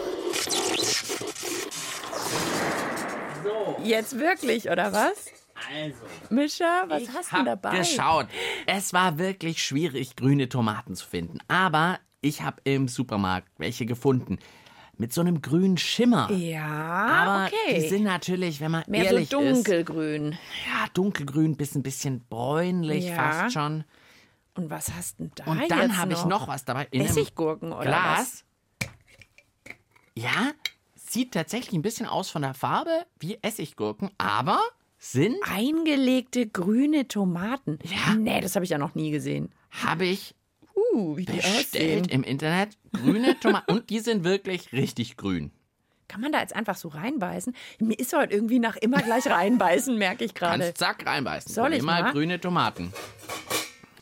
So. 3.44 3.76
Jetzt 3.84 4.18
wirklich, 4.18 4.70
oder 4.70 4.92
was? 4.92 5.37
Also, 5.72 5.98
Mischa, 6.30 6.84
was 6.88 7.02
ich 7.02 7.08
hast 7.12 7.32
du 7.32 7.44
dabei? 7.44 7.78
geschaut. 7.78 8.26
Es 8.66 8.92
war 8.92 9.18
wirklich 9.18 9.62
schwierig, 9.62 10.16
grüne 10.16 10.48
Tomaten 10.48 10.94
zu 10.94 11.06
finden. 11.06 11.38
Aber 11.48 11.98
ich 12.20 12.42
habe 12.42 12.60
im 12.64 12.88
Supermarkt 12.88 13.48
welche 13.58 13.86
gefunden. 13.86 14.38
Mit 15.00 15.12
so 15.12 15.20
einem 15.20 15.40
grünen 15.42 15.76
Schimmer. 15.76 16.28
Ja, 16.32 16.64
Aber 16.66 17.46
okay. 17.46 17.80
die 17.80 17.88
sind 17.88 18.02
natürlich, 18.02 18.60
wenn 18.60 18.72
man 18.72 18.82
Mehr 18.88 19.04
ehrlich 19.04 19.28
so 19.28 19.40
ist, 19.40 19.54
dunkelgrün. 19.58 20.32
ja, 20.32 20.86
dunkelgrün, 20.94 21.56
bis 21.56 21.76
ein 21.76 21.84
bisschen 21.84 22.24
bräunlich 22.28 23.06
Ja. 23.06 23.14
fast 23.14 23.52
schon. 23.54 23.84
Und 24.56 24.70
was 24.70 24.92
hast 24.92 25.20
denn 25.20 25.30
da 25.36 25.44
Und 25.44 25.70
dann 25.70 25.96
habe 25.98 26.14
ich 26.14 26.24
noch 26.24 26.48
was 26.48 26.64
dabei. 26.64 26.88
In 26.90 27.02
Essiggurken 27.02 27.70
oder 27.72 27.84
Glas. 27.84 28.44
Ja, 30.16 30.50
sieht 30.96 31.32
tatsächlich 31.32 31.74
ein 31.74 31.82
bisschen 31.82 32.06
aus 32.06 32.28
von 32.30 32.42
der 32.42 32.54
Farbe 32.54 33.06
wie 33.20 33.38
Essiggurken, 33.40 34.10
aber 34.18 34.58
sind, 34.98 35.36
Eingelegte 35.48 36.46
grüne 36.48 37.06
Tomaten. 37.08 37.78
Ja. 37.84 38.14
Nee, 38.14 38.40
das 38.40 38.54
habe 38.56 38.64
ich 38.64 38.70
ja 38.70 38.78
noch 38.78 38.94
nie 38.94 39.10
gesehen. 39.10 39.50
habe 39.70 40.06
ich 40.06 40.34
Uh, 40.94 41.16
wie 41.16 41.24
die 41.26 41.32
bestellt 41.32 41.66
aussehen. 41.66 42.04
im 42.06 42.22
Internet, 42.22 42.78
grüne 42.92 43.38
Tomaten. 43.40 43.72
Und 43.72 43.90
die 43.90 43.98
sind 43.98 44.22
wirklich 44.24 44.72
richtig 44.72 45.16
grün. 45.16 45.50
Kann 46.06 46.20
man 46.20 46.30
da 46.32 46.40
jetzt 46.40 46.54
einfach 46.56 46.76
so 46.76 46.88
reinbeißen? 46.88 47.54
Mir 47.80 47.98
ist 47.98 48.12
heute 48.16 48.32
irgendwie 48.32 48.58
nach 48.60 48.76
immer 48.76 48.98
gleich 49.02 49.26
reinbeißen, 49.26 49.98
merke 49.98 50.24
ich 50.24 50.34
gerade. 50.34 50.60
Kannst 50.62 50.78
zack 50.78 51.04
reinbeißen. 51.04 51.52
Soll 51.52 51.74
ich 51.74 51.82
mal 51.82 52.02
mal? 52.04 52.12
grüne 52.12 52.40
Tomaten. 52.40 52.92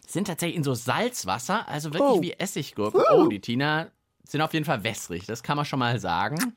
Sind 0.06 0.26
tatsächlich 0.28 0.56
in 0.56 0.64
so 0.64 0.74
Salzwasser, 0.74 1.66
also 1.66 1.92
wirklich 1.92 2.10
Oh. 2.10 2.22
wie 2.22 2.32
Essiggurken. 2.32 3.00
Oh, 3.12 3.26
die 3.26 3.40
Tina 3.40 3.90
sind 4.24 4.40
auf 4.42 4.52
jeden 4.52 4.64
Fall 4.64 4.84
wässrig, 4.84 5.26
das 5.26 5.42
kann 5.42 5.56
man 5.56 5.64
schon 5.64 5.78
mal 5.78 5.98
sagen. 5.98 6.54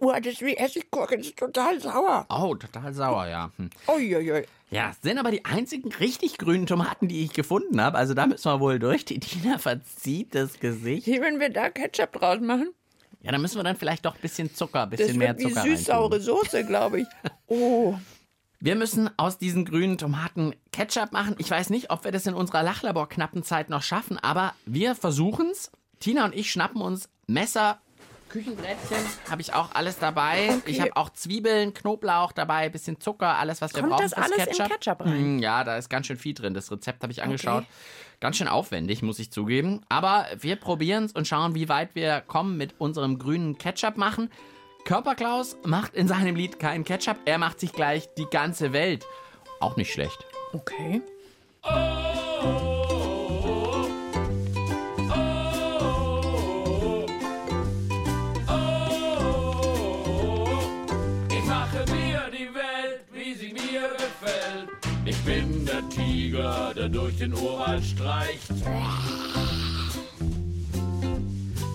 Oh, 0.00 0.12
das 0.12 0.26
ist 0.26 0.42
wie 0.42 0.56
Essiggurken, 0.56 1.18
das 1.18 1.28
ist 1.28 1.36
total 1.36 1.80
sauer. 1.80 2.26
Oh, 2.28 2.54
total 2.54 2.92
sauer, 2.92 3.26
ja. 3.26 3.50
Hm. 3.56 3.70
Uiuiui. 3.88 4.44
Ja, 4.70 4.92
sind 5.00 5.18
aber 5.18 5.30
die 5.30 5.44
einzigen 5.44 5.92
richtig 5.92 6.38
grünen 6.38 6.66
Tomaten, 6.66 7.08
die 7.08 7.24
ich 7.24 7.32
gefunden 7.32 7.80
habe. 7.80 7.96
Also 7.98 8.14
da 8.14 8.26
müssen 8.26 8.50
wir 8.50 8.60
wohl 8.60 8.78
durch. 8.78 9.04
Die 9.04 9.20
Tina 9.20 9.58
verzieht 9.58 10.34
das 10.34 10.58
Gesicht. 10.58 11.06
Wie 11.06 11.20
wenn 11.20 11.38
wir 11.38 11.50
da 11.50 11.70
Ketchup 11.70 12.12
draus 12.12 12.40
machen? 12.40 12.70
Ja, 13.22 13.32
da 13.32 13.38
müssen 13.38 13.56
wir 13.58 13.64
dann 13.64 13.76
vielleicht 13.76 14.04
doch 14.04 14.14
ein 14.14 14.20
bisschen 14.20 14.54
Zucker, 14.54 14.82
ein 14.84 14.90
Das 14.90 14.98
bisschen 14.98 15.18
mehr 15.18 15.36
wird 15.36 15.40
wie 15.40 15.52
Zucker 15.52 15.62
süß-saure 15.62 16.12
reintun. 16.16 16.20
Soße, 16.20 16.64
glaube 16.64 17.00
ich. 17.00 17.06
Oh, 17.48 17.94
Wir 18.58 18.74
müssen 18.74 19.08
aus 19.18 19.38
diesen 19.38 19.64
grünen 19.64 19.98
Tomaten 19.98 20.54
Ketchup 20.72 21.12
machen. 21.12 21.36
Ich 21.38 21.48
weiß 21.50 21.70
nicht, 21.70 21.90
ob 21.90 22.02
wir 22.04 22.10
das 22.10 22.26
in 22.26 22.34
unserer 22.34 22.64
Lachlabor-knappen 22.64 23.44
Zeit 23.44 23.70
noch 23.70 23.82
schaffen, 23.82 24.18
aber 24.18 24.54
wir 24.64 24.96
versuchen's. 24.96 25.70
Tina 26.00 26.24
und 26.24 26.34
ich 26.34 26.50
schnappen 26.50 26.80
uns 26.82 27.08
Messer, 27.28 27.80
Küchenbrettchen, 28.36 28.98
habe 29.30 29.40
ich 29.40 29.54
auch 29.54 29.70
alles 29.74 29.98
dabei. 29.98 30.50
Okay. 30.58 30.70
Ich 30.70 30.80
habe 30.80 30.94
auch 30.96 31.08
Zwiebeln, 31.10 31.72
Knoblauch 31.72 32.32
dabei, 32.32 32.68
bisschen 32.68 33.00
Zucker, 33.00 33.38
alles, 33.38 33.62
was 33.62 33.74
wir 33.74 33.80
Kommt 33.80 33.92
brauchen 33.92 34.02
das 34.02 34.12
fürs 34.14 34.26
alles 34.26 34.38
in 34.38 34.44
Ketchup. 34.44 34.68
Ketchup 34.68 35.00
rein? 35.00 35.36
Mm, 35.36 35.38
Ja, 35.38 35.64
da 35.64 35.76
ist 35.78 35.88
ganz 35.88 36.06
schön 36.06 36.18
viel 36.18 36.34
drin. 36.34 36.52
Das 36.52 36.70
Rezept 36.70 37.02
habe 37.02 37.12
ich 37.12 37.22
angeschaut. 37.22 37.64
Ganz 38.20 38.36
schön 38.36 38.48
aufwendig, 38.48 39.02
muss 39.02 39.18
ich 39.18 39.30
zugeben. 39.30 39.80
Aber 39.88 40.26
wir 40.38 40.56
probieren 40.56 41.04
es 41.04 41.12
und 41.12 41.26
schauen, 41.26 41.54
wie 41.54 41.68
weit 41.68 41.94
wir 41.94 42.20
kommen 42.20 42.56
mit 42.58 42.74
unserem 42.78 43.18
grünen 43.18 43.56
Ketchup 43.58 43.96
machen. 43.96 44.30
Körperklaus 44.84 45.56
macht 45.64 45.94
in 45.94 46.06
seinem 46.06 46.36
Lied 46.36 46.58
keinen 46.58 46.84
Ketchup. 46.84 47.16
Er 47.24 47.38
macht 47.38 47.58
sich 47.60 47.72
gleich 47.72 48.08
die 48.18 48.26
ganze 48.30 48.72
Welt. 48.72 49.04
Auch 49.60 49.76
nicht 49.76 49.92
schlecht. 49.92 50.18
okay. 50.52 51.00
Ich 51.64 52.75
bin 65.26 65.66
der 65.66 65.86
Tiger, 65.88 66.72
der 66.74 66.88
durch 66.88 67.18
den 67.18 67.34
Urwald 67.34 67.84
streicht. 67.84 68.52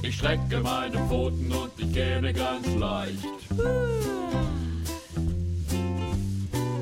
Ich 0.03 0.15
strecke 0.15 0.61
meine 0.61 0.97
Pfoten 1.07 1.51
und 1.51 1.71
ich 1.77 1.91
gähne 1.91 2.33
ganz 2.33 2.65
leicht. 2.75 3.27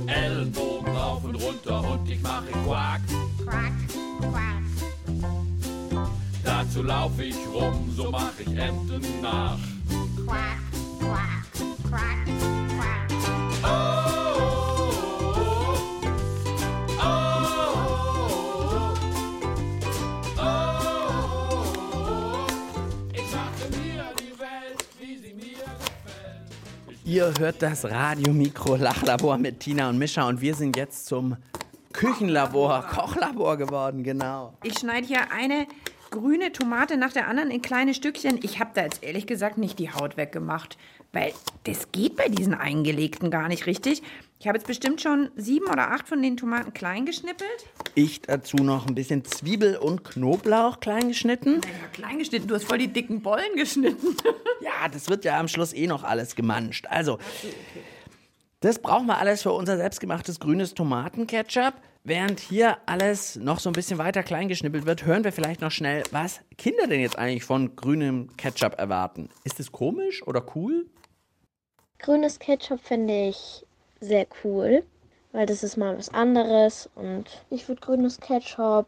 Ellenbogen 0.06 0.96
rauf 0.96 1.24
und 1.24 1.36
runter 1.36 1.92
und 1.92 2.10
ich 2.10 2.22
mache 2.22 2.52
Quack. 2.66 3.02
Quack, 3.44 3.74
quack. 4.20 4.64
Dazu 6.44 6.84
laufe 6.84 7.24
ich 7.24 7.36
rum, 7.52 7.92
so 7.96 8.12
mach 8.12 8.34
ich 8.40 8.48
Enten 8.48 9.22
nach. 9.22 9.58
Quack, 10.24 10.69
Ihr 27.10 27.34
hört 27.40 27.64
das 27.64 27.86
Radiomikro 27.86 28.76
Lachlabor 28.76 29.40
mit 29.40 29.62
Tina 29.62 29.90
und 29.90 29.98
Mischa 29.98 30.28
und 30.28 30.42
wir 30.42 30.54
sind 30.54 30.78
jetzt 30.78 31.08
zum 31.08 31.38
Küchenlabor, 31.92 32.84
Kochlabor 32.84 33.58
geworden, 33.58 34.04
genau. 34.04 34.54
Ich 34.62 34.78
schneide 34.78 35.08
hier 35.08 35.32
eine 35.32 35.66
grüne 36.12 36.52
Tomate 36.52 36.98
nach 36.98 37.14
der 37.14 37.28
anderen 37.28 37.52
in 37.52 37.62
kleine 37.62 37.94
Stückchen. 37.94 38.40
Ich 38.42 38.60
habe 38.60 38.72
da 38.74 38.84
jetzt 38.84 39.04
ehrlich 39.04 39.28
gesagt 39.28 39.58
nicht 39.58 39.80
die 39.80 39.92
Haut 39.92 40.18
weggemacht, 40.18 40.78
weil 41.12 41.34
das 41.64 41.92
geht 41.92 42.16
bei 42.16 42.28
diesen 42.28 42.54
eingelegten 42.54 43.32
gar 43.32 43.48
nicht 43.48 43.66
richtig. 43.66 44.02
Ich 44.40 44.48
habe 44.48 44.58
jetzt 44.58 44.68
bestimmt 44.68 45.02
schon 45.02 45.30
sieben 45.36 45.68
oder 45.68 45.92
acht 45.92 46.08
von 46.08 46.22
den 46.22 46.38
Tomaten 46.38 46.74
klein 46.74 47.06
geschnippelt. 47.06 47.68
Ich 47.96 48.22
dazu 48.22 48.58
noch 48.58 48.88
ein 48.88 48.96
bisschen 48.96 49.26
Zwiebel 49.26 49.76
und 49.76 50.04
Knoblauch 50.04 50.80
klein 50.80 51.10
geschnitten. 51.10 51.56
Ja, 51.56 51.88
klein 51.92 52.20
geschnitten, 52.20 52.48
du 52.48 52.56
hast 52.56 52.66
voll 52.66 52.78
die 52.78 52.88
dicken 52.88 53.22
Bollen 53.22 53.56
geschnitten. 53.56 54.16
Ja, 54.62 54.90
das 54.90 55.10
wird 55.10 55.26
ja 55.26 55.40
am 55.40 55.48
Schluss 55.48 55.74
eh 55.74 55.88
noch 55.88 56.04
alles 56.04 56.36
gemanscht. 56.36 56.86
Also, 56.90 57.18
das 58.60 58.80
brauchen 58.80 59.08
wir 59.08 59.18
alles 59.18 59.42
für 59.42 59.52
unser 59.54 59.78
selbstgemachtes 59.78 60.40
grünes 60.40 60.74
Tomatenketchup. 60.74 61.74
Während 62.04 62.40
hier 62.40 62.78
alles 62.86 63.36
noch 63.36 63.60
so 63.60 63.70
ein 63.70 63.74
bisschen 63.74 63.98
weiter 63.98 64.24
klein 64.24 64.48
geschnippelt 64.48 64.86
wird, 64.86 65.06
hören 65.06 65.24
wir 65.24 65.34
vielleicht 65.34 65.60
noch 65.60 65.72
schnell, 65.72 66.04
was 66.12 66.40
Kinder 66.58 66.88
denn 66.88 67.02
jetzt 67.02 67.18
eigentlich 67.18 67.44
von 67.44 67.76
grünem 67.76 68.36
Ketchup 68.38 68.80
erwarten. 68.80 69.30
Ist 69.44 69.60
es 69.60 69.72
komisch 69.72 70.26
oder 70.26 70.44
cool? 70.56 70.86
Grünes 72.00 72.40
Ketchup 72.40 72.80
finde 72.80 73.28
ich 73.28 73.66
sehr 74.00 74.26
cool, 74.44 74.84
weil 75.34 75.46
das 75.46 75.62
ist 75.62 75.76
mal 75.76 75.98
was 75.98 76.10
anderes 76.10 76.90
und 76.96 77.26
ich 77.50 77.68
würde 77.68 77.82
grünes 77.82 78.22
Ketchup 78.22 78.88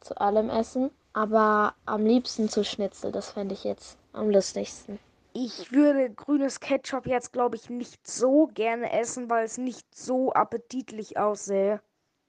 zu 0.00 0.16
allem 0.18 0.48
essen, 0.48 0.90
aber 1.12 1.74
am 1.84 2.06
liebsten 2.06 2.48
zu 2.48 2.64
Schnitzel, 2.64 3.12
das 3.12 3.32
fände 3.32 3.54
ich 3.54 3.64
jetzt 3.64 3.98
am 4.14 4.30
lustigsten. 4.30 4.98
Ich 5.34 5.70
würde 5.70 6.08
grünes 6.08 6.60
Ketchup 6.60 7.06
jetzt, 7.06 7.34
glaube 7.34 7.56
ich, 7.56 7.68
nicht 7.68 8.06
so 8.06 8.46
gerne 8.54 8.90
essen, 8.98 9.28
weil 9.28 9.44
es 9.44 9.58
nicht 9.58 9.94
so 9.94 10.32
appetitlich 10.32 11.18
aussähe. 11.18 11.82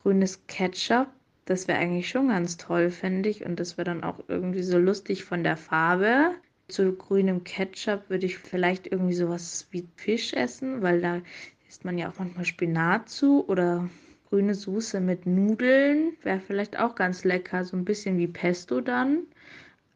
Grünes 0.03 0.45
Ketchup, 0.47 1.07
das 1.45 1.67
wäre 1.67 1.79
eigentlich 1.79 2.09
schon 2.09 2.27
ganz 2.27 2.57
toll, 2.57 2.91
fände 2.91 3.29
ich. 3.29 3.45
Und 3.45 3.59
das 3.59 3.77
wäre 3.77 3.85
dann 3.85 4.03
auch 4.03 4.19
irgendwie 4.27 4.63
so 4.63 4.77
lustig 4.77 5.23
von 5.23 5.43
der 5.43 5.57
Farbe. 5.57 6.31
Zu 6.67 6.93
grünem 6.93 7.43
Ketchup 7.45 8.09
würde 8.09 8.25
ich 8.25 8.37
vielleicht 8.37 8.87
irgendwie 8.87 9.13
sowas 9.13 9.67
wie 9.71 9.87
Fisch 9.95 10.33
essen, 10.33 10.81
weil 10.81 10.99
da 10.99 11.21
isst 11.69 11.85
man 11.85 11.97
ja 11.97 12.09
auch 12.09 12.19
manchmal 12.19 12.43
Spinat 12.43 13.07
zu 13.07 13.47
oder 13.47 13.89
grüne 14.29 14.55
Soße 14.55 14.99
mit 14.99 15.25
Nudeln 15.25 16.17
wäre 16.21 16.41
vielleicht 16.41 16.77
auch 16.77 16.95
ganz 16.95 17.23
lecker, 17.23 17.63
so 17.63 17.77
ein 17.77 17.85
bisschen 17.85 18.17
wie 18.17 18.27
Pesto 18.27 18.81
dann. 18.81 19.23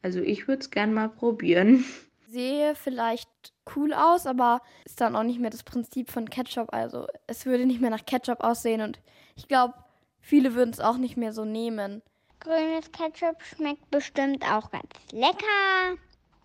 Also 0.01 0.21
ich 0.21 0.47
würde 0.47 0.61
es 0.61 0.71
gern 0.71 0.93
mal 0.93 1.09
probieren. 1.09 1.83
Sehe 2.29 2.75
vielleicht 2.75 3.29
cool 3.75 3.93
aus, 3.93 4.25
aber 4.25 4.61
ist 4.85 5.01
dann 5.01 5.17
auch 5.17 5.23
nicht 5.23 5.41
mehr 5.41 5.49
das 5.49 5.63
Prinzip 5.63 6.09
von 6.09 6.29
Ketchup. 6.29 6.73
Also 6.73 7.07
es 7.27 7.45
würde 7.45 7.65
nicht 7.65 7.81
mehr 7.81 7.89
nach 7.89 8.05
Ketchup 8.05 8.39
aussehen 8.39 8.79
und 8.79 9.01
ich 9.35 9.49
glaube, 9.49 9.73
viele 10.21 10.55
würden 10.55 10.71
es 10.71 10.79
auch 10.79 10.97
nicht 10.97 11.17
mehr 11.17 11.33
so 11.33 11.45
nehmen. 11.45 12.01
Grünes 12.39 12.91
Ketchup 12.91 13.37
schmeckt 13.43 13.89
bestimmt 13.91 14.43
auch 14.43 14.71
ganz 14.71 14.89
lecker. 15.11 15.97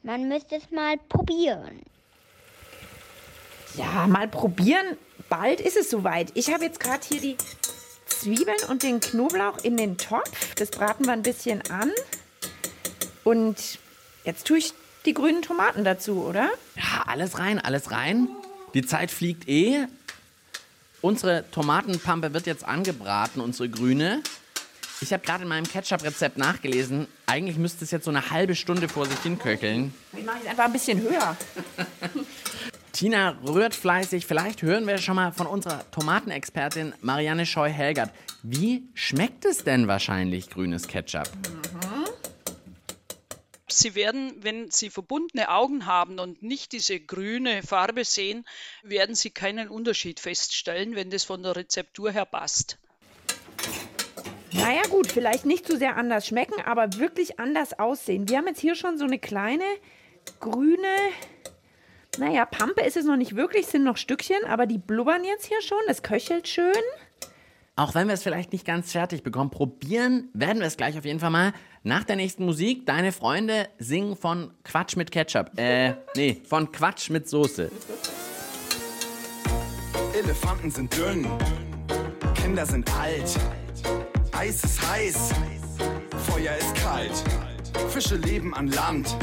Man 0.02 0.28
müsste 0.28 0.56
es 0.56 0.71
mal 0.71 0.99
probieren. 1.09 1.83
Ja, 3.76 4.06
mal 4.06 4.28
probieren. 4.28 4.97
Bald 5.28 5.61
ist 5.61 5.76
es 5.76 5.90
soweit. 5.90 6.33
Ich 6.35 6.52
habe 6.52 6.64
jetzt 6.64 6.80
gerade 6.80 7.04
hier 7.06 7.21
die 7.21 7.37
Zwiebeln 8.06 8.59
und 8.68 8.83
den 8.83 9.00
Knoblauch 9.00 9.59
in 9.64 9.76
den 9.76 9.99
Topf. 9.99 10.54
Das 10.54 10.71
braten 10.71 11.06
wir 11.06 11.12
ein 11.12 11.23
bisschen 11.23 11.62
an. 11.71 11.92
Und 13.25 13.78
jetzt 14.25 14.47
tue 14.47 14.59
ich 14.59 14.73
die 15.04 15.14
grünen 15.14 15.42
Tomaten 15.42 15.85
dazu, 15.85 16.25
oder? 16.25 16.50
Ja, 16.76 17.04
alles 17.06 17.38
rein, 17.38 17.59
alles 17.59 17.90
rein. 17.90 18.28
Die 18.75 18.83
Zeit 18.83 19.11
fliegt 19.11 19.49
eh. 19.49 19.87
Unsere 21.06 21.48
Tomatenpampe 21.52 22.34
wird 22.34 22.48
jetzt 22.48 22.64
angebraten, 22.64 23.40
unsere 23.40 23.68
grüne. 23.68 24.25
Ich 25.00 25.12
habe 25.12 25.25
gerade 25.25 25.44
in 25.44 25.48
meinem 25.48 25.68
Ketchup-Rezept 25.68 26.36
nachgelesen. 26.36 27.06
Eigentlich 27.26 27.58
müsste 27.58 27.84
es 27.84 27.92
jetzt 27.92 28.06
so 28.06 28.10
eine 28.10 28.30
halbe 28.30 28.56
Stunde 28.56 28.88
vor 28.88 29.06
sich 29.06 29.20
hin 29.20 29.38
köcheln. 29.38 29.94
Ich 30.18 30.25
mache 30.25 30.38
es 30.42 30.50
einfach 30.50 30.64
ein 30.64 30.72
bisschen 30.72 31.00
höher. 31.00 31.36
Tina 32.92 33.36
rührt 33.46 33.76
fleißig. 33.76 34.26
Vielleicht 34.26 34.62
hören 34.62 34.84
wir 34.88 34.98
schon 34.98 35.14
mal 35.14 35.30
von 35.30 35.46
unserer 35.46 35.88
Tomatenexpertin 35.92 36.92
Marianne 37.02 37.46
Scheu-Helgert. 37.46 38.10
Wie 38.42 38.82
schmeckt 38.94 39.44
es 39.44 39.62
denn 39.62 39.86
wahrscheinlich 39.86 40.50
grünes 40.50 40.88
Ketchup? 40.88 41.30
Sie 43.68 43.96
werden, 43.96 44.32
wenn 44.42 44.70
Sie 44.70 44.90
verbundene 44.90 45.50
Augen 45.50 45.87
haben 45.87 46.20
und 46.20 46.42
nicht 46.42 46.73
diese 46.73 47.00
grüne 47.00 47.62
Farbe 47.62 48.04
sehen, 48.04 48.46
werden 48.82 49.16
Sie 49.16 49.30
keinen 49.30 49.68
Unterschied 49.68 50.20
feststellen, 50.20 50.94
wenn 50.94 51.11
das 51.11 51.25
von 51.25 51.42
der 51.42 51.56
Rezeptur 51.56 52.12
her 52.12 52.26
passt. 52.26 52.78
Naja 54.52 54.82
gut, 54.88 55.11
vielleicht 55.11 55.46
nicht 55.46 55.66
zu 55.66 55.76
sehr 55.76 55.96
anders 55.96 56.28
schmecken, 56.28 56.61
aber 56.64 56.99
wirklich 56.99 57.40
anders 57.40 57.78
aussehen. 57.78 58.28
Wir 58.28 58.38
haben 58.38 58.46
jetzt 58.46 58.61
hier 58.61 58.76
schon 58.76 58.99
so 58.99 59.04
eine 59.04 59.18
kleine 59.18 59.64
grüne, 60.40 60.96
naja, 62.18 62.46
Pampe 62.46 62.82
ist 62.82 62.96
es 62.96 63.04
noch 63.04 63.16
nicht 63.16 63.37
wirklich, 63.37 63.66
sind 63.66 63.85
noch 63.85 63.96
Stückchen, 63.96 64.44
aber 64.46 64.66
die 64.66 64.78
blubbern 64.78 65.25
jetzt 65.25 65.46
hier 65.46 65.61
schon, 65.61 65.78
das 65.87 66.02
köchelt 66.02 66.49
schön. 66.49 66.73
Auch 67.78 67.94
wenn 67.94 68.06
wir 68.06 68.14
es 68.14 68.23
vielleicht 68.23 68.52
nicht 68.52 68.64
ganz 68.64 68.92
fertig 68.92 69.23
bekommen, 69.23 69.50
probieren 69.50 70.30
werden 70.32 70.61
wir 70.61 70.66
es 70.66 70.78
gleich 70.78 70.96
auf 70.96 71.04
jeden 71.04 71.20
Fall 71.20 71.30
mal. 71.30 71.52
Nach 71.87 72.02
der 72.02 72.16
nächsten 72.16 72.45
Musik, 72.45 72.85
deine 72.85 73.12
Freunde 73.12 73.69
singen 73.78 74.16
von 74.16 74.50
Quatsch 74.64 74.97
mit 74.97 75.12
Ketchup. 75.12 75.52
Äh, 75.57 75.95
nee, 76.16 76.43
von 76.45 76.73
Quatsch 76.73 77.11
mit 77.11 77.28
Soße. 77.28 77.71
Elefanten 80.12 80.69
sind 80.69 80.97
dünn, 80.97 81.28
Kinder 82.35 82.66
sind 82.66 82.93
alt, 82.99 83.38
Eis 84.33 84.64
ist 84.64 84.90
heiß, 84.90 85.31
Feuer 86.26 86.57
ist 86.57 86.75
kalt, 86.75 87.12
Fische 87.90 88.16
leben 88.16 88.52
an 88.52 88.66
Land, 88.66 89.16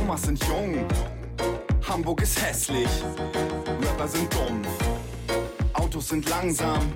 Omas 0.00 0.22
sind 0.22 0.42
jung, 0.44 0.86
Hamburg 1.86 2.22
ist 2.22 2.42
hässlich, 2.42 2.88
Rapper 3.82 4.08
sind 4.08 4.32
dumm, 4.32 4.62
Autos 5.74 6.08
sind 6.08 6.26
langsam, 6.30 6.90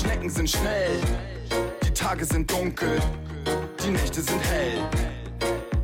Schnecken 0.00 0.30
sind 0.30 0.48
schnell, 0.48 0.98
die 1.86 1.92
Tage 1.92 2.24
sind 2.24 2.50
dunkel, 2.50 2.98
die 3.84 3.90
Nächte 3.90 4.22
sind 4.22 4.40
hell, 4.44 4.78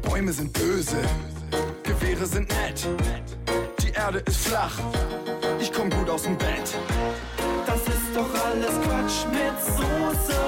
Bäume 0.03 0.33
sind 0.33 0.53
böse, 0.53 0.99
Gewehre 1.83 2.27
sind 2.27 2.49
nett, 2.49 2.87
die 3.83 3.91
Erde 3.91 4.21
ist 4.21 4.47
flach, 4.47 4.79
ich 5.61 5.73
komm 5.73 5.91
gut 5.91 6.09
aus 6.09 6.23
dem 6.23 6.37
Bett. 6.37 6.77
Das 7.67 7.81
ist 7.81 8.15
doch 8.15 8.29
alles 8.45 8.75
Quatsch 8.83 9.27
mit 9.33 9.57
Soße. 9.77 10.41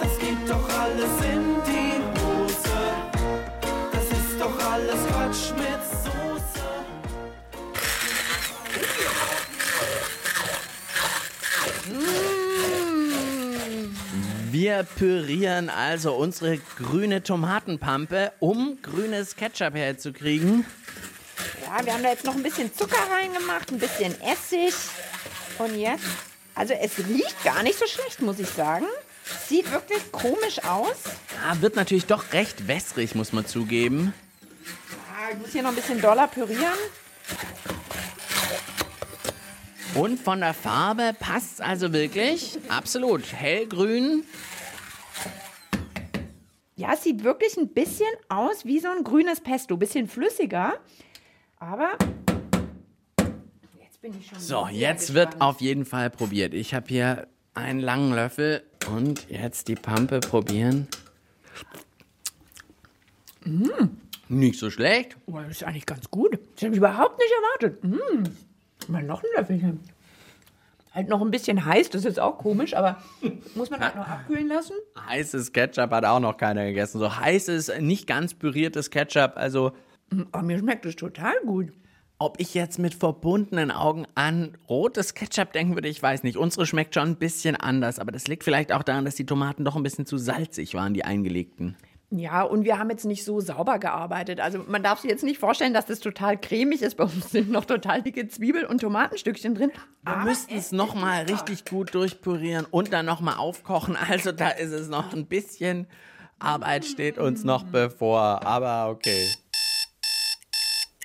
Das 0.00 0.18
geht 0.18 0.48
doch 0.48 0.68
alles 0.78 1.24
in 1.32 1.41
Wir 14.62 14.84
pürieren 14.84 15.70
also 15.70 16.14
unsere 16.14 16.56
grüne 16.56 17.24
Tomatenpampe, 17.24 18.30
um 18.38 18.78
grünes 18.80 19.34
Ketchup 19.34 19.74
herzukriegen. 19.74 20.64
Ja, 21.66 21.84
wir 21.84 21.92
haben 21.92 22.04
da 22.04 22.10
jetzt 22.10 22.24
noch 22.24 22.36
ein 22.36 22.44
bisschen 22.44 22.72
Zucker 22.72 23.10
reingemacht, 23.10 23.72
ein 23.72 23.80
bisschen 23.80 24.14
Essig. 24.20 24.72
Und 25.58 25.76
jetzt, 25.76 26.04
also 26.54 26.74
es 26.74 26.96
riecht 26.98 27.42
gar 27.42 27.64
nicht 27.64 27.76
so 27.76 27.88
schlecht, 27.88 28.22
muss 28.22 28.38
ich 28.38 28.48
sagen. 28.50 28.86
Sieht 29.48 29.68
wirklich 29.72 30.12
komisch 30.12 30.62
aus. 30.62 30.94
Ja, 31.44 31.60
wird 31.60 31.74
natürlich 31.74 32.06
doch 32.06 32.32
recht 32.32 32.68
wässrig, 32.68 33.16
muss 33.16 33.32
man 33.32 33.44
zugeben. 33.44 34.14
Ah, 35.12 35.32
ich 35.32 35.38
muss 35.38 35.50
hier 35.50 35.64
noch 35.64 35.70
ein 35.70 35.74
bisschen 35.74 36.00
doller 36.00 36.28
pürieren. 36.28 36.78
Und 39.94 40.18
von 40.18 40.40
der 40.40 40.54
Farbe 40.54 41.14
passt 41.18 41.60
also 41.60 41.92
wirklich. 41.92 42.58
Absolut. 42.68 43.30
Hellgrün. 43.32 44.24
Ja, 46.76 46.94
es 46.94 47.04
sieht 47.04 47.22
wirklich 47.24 47.56
ein 47.58 47.68
bisschen 47.68 48.08
aus 48.28 48.64
wie 48.64 48.80
so 48.80 48.88
ein 48.88 49.04
grünes 49.04 49.40
Pesto. 49.40 49.76
Bisschen 49.76 50.08
flüssiger. 50.08 50.74
Aber 51.58 51.90
jetzt 53.80 54.00
bin 54.00 54.18
ich 54.18 54.26
schon. 54.28 54.40
So, 54.40 54.66
jetzt 54.70 55.08
gespannt. 55.08 55.32
wird 55.34 55.42
auf 55.42 55.60
jeden 55.60 55.84
Fall 55.84 56.08
probiert. 56.08 56.54
Ich 56.54 56.72
habe 56.72 56.86
hier 56.88 57.28
einen 57.54 57.80
langen 57.80 58.14
Löffel 58.14 58.62
und 58.90 59.28
jetzt 59.28 59.68
die 59.68 59.74
Pampe 59.74 60.20
probieren. 60.20 60.88
Mm. 63.44 63.68
Nicht 64.28 64.58
so 64.58 64.70
schlecht. 64.70 65.18
Oh, 65.26 65.38
das 65.38 65.50
ist 65.50 65.64
eigentlich 65.64 65.84
ganz 65.84 66.10
gut. 66.10 66.38
Das 66.54 66.64
habe 66.64 66.72
ich 66.72 66.78
überhaupt 66.78 67.18
nicht 67.18 67.32
erwartet. 67.32 67.84
Mm. 67.84 68.51
Mal 68.88 69.02
noch 69.02 69.22
ein 69.22 69.28
Löffelchen. 69.36 69.80
Halt 70.94 71.08
noch 71.08 71.22
ein 71.22 71.30
bisschen 71.30 71.64
heiß, 71.64 71.88
das 71.88 72.00
ist 72.00 72.04
jetzt 72.04 72.20
auch 72.20 72.36
komisch, 72.36 72.74
aber 72.74 73.02
muss 73.54 73.70
man 73.70 73.80
halt 73.80 73.96
noch 73.96 74.06
abkühlen 74.06 74.46
lassen. 74.48 74.74
Heißes 75.08 75.52
Ketchup 75.52 75.90
hat 75.90 76.04
auch 76.04 76.20
noch 76.20 76.36
keiner 76.36 76.66
gegessen. 76.66 76.98
So 76.98 77.16
heißes, 77.16 77.72
nicht 77.80 78.06
ganz 78.06 78.34
püriertes 78.34 78.90
Ketchup. 78.90 79.32
Also, 79.36 79.72
Aber 80.32 80.42
mir 80.42 80.58
schmeckt 80.58 80.84
es 80.84 80.94
total 80.96 81.32
gut. 81.46 81.72
ob 82.18 82.38
ich 82.38 82.52
jetzt 82.52 82.78
mit 82.78 82.94
verbundenen 82.94 83.70
Augen 83.70 84.06
an 84.14 84.56
rotes 84.68 85.14
Ketchup 85.14 85.52
denken 85.54 85.74
würde, 85.74 85.88
ich 85.88 86.02
weiß 86.02 86.24
nicht. 86.24 86.36
Unsere 86.36 86.66
schmeckt 86.66 86.94
schon 86.94 87.08
ein 87.08 87.16
bisschen 87.16 87.56
anders, 87.56 87.98
aber 87.98 88.12
das 88.12 88.28
liegt 88.28 88.44
vielleicht 88.44 88.70
auch 88.70 88.82
daran, 88.82 89.06
dass 89.06 89.14
die 89.14 89.24
Tomaten 89.26 89.64
doch 89.64 89.76
ein 89.76 89.82
bisschen 89.82 90.04
zu 90.04 90.18
salzig 90.18 90.74
waren, 90.74 90.92
die 90.92 91.04
eingelegten. 91.04 91.74
Ja, 92.14 92.42
und 92.42 92.64
wir 92.64 92.78
haben 92.78 92.90
jetzt 92.90 93.06
nicht 93.06 93.24
so 93.24 93.40
sauber 93.40 93.78
gearbeitet. 93.78 94.38
Also 94.38 94.62
man 94.68 94.82
darf 94.82 95.00
sich 95.00 95.10
jetzt 95.10 95.24
nicht 95.24 95.38
vorstellen, 95.38 95.72
dass 95.72 95.86
das 95.86 95.98
total 96.00 96.38
cremig 96.38 96.82
ist. 96.82 96.98
Bei 96.98 97.04
uns 97.04 97.30
sind 97.30 97.50
noch 97.50 97.64
total 97.64 98.02
dicke 98.02 98.28
Zwiebel- 98.28 98.66
und 98.66 98.82
Tomatenstückchen 98.82 99.54
drin. 99.54 99.72
Wir 100.02 100.16
müssten 100.18 100.54
es 100.54 100.72
nochmal 100.72 101.24
richtig 101.24 101.64
gut 101.64 101.94
durchpürieren 101.94 102.66
und 102.70 102.92
dann 102.92 103.06
nochmal 103.06 103.36
aufkochen. 103.36 103.96
Also 104.12 104.30
da 104.30 104.50
ist 104.50 104.72
es 104.72 104.88
noch 104.88 105.14
ein 105.14 105.24
bisschen 105.26 105.86
Arbeit 106.38 106.84
steht 106.84 107.16
uns 107.16 107.44
noch 107.44 107.62
bevor. 107.62 108.44
Aber 108.44 108.90
okay. 108.90 109.26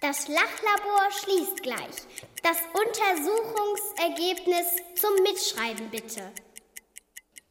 Das 0.01 0.27
Lachlabor 0.27 1.07
schließt 1.23 1.63
gleich. 1.63 2.05
Das 2.43 2.57
Untersuchungsergebnis 2.73 4.65
zum 4.95 5.11
Mitschreiben 5.23 5.89
bitte. 5.89 6.21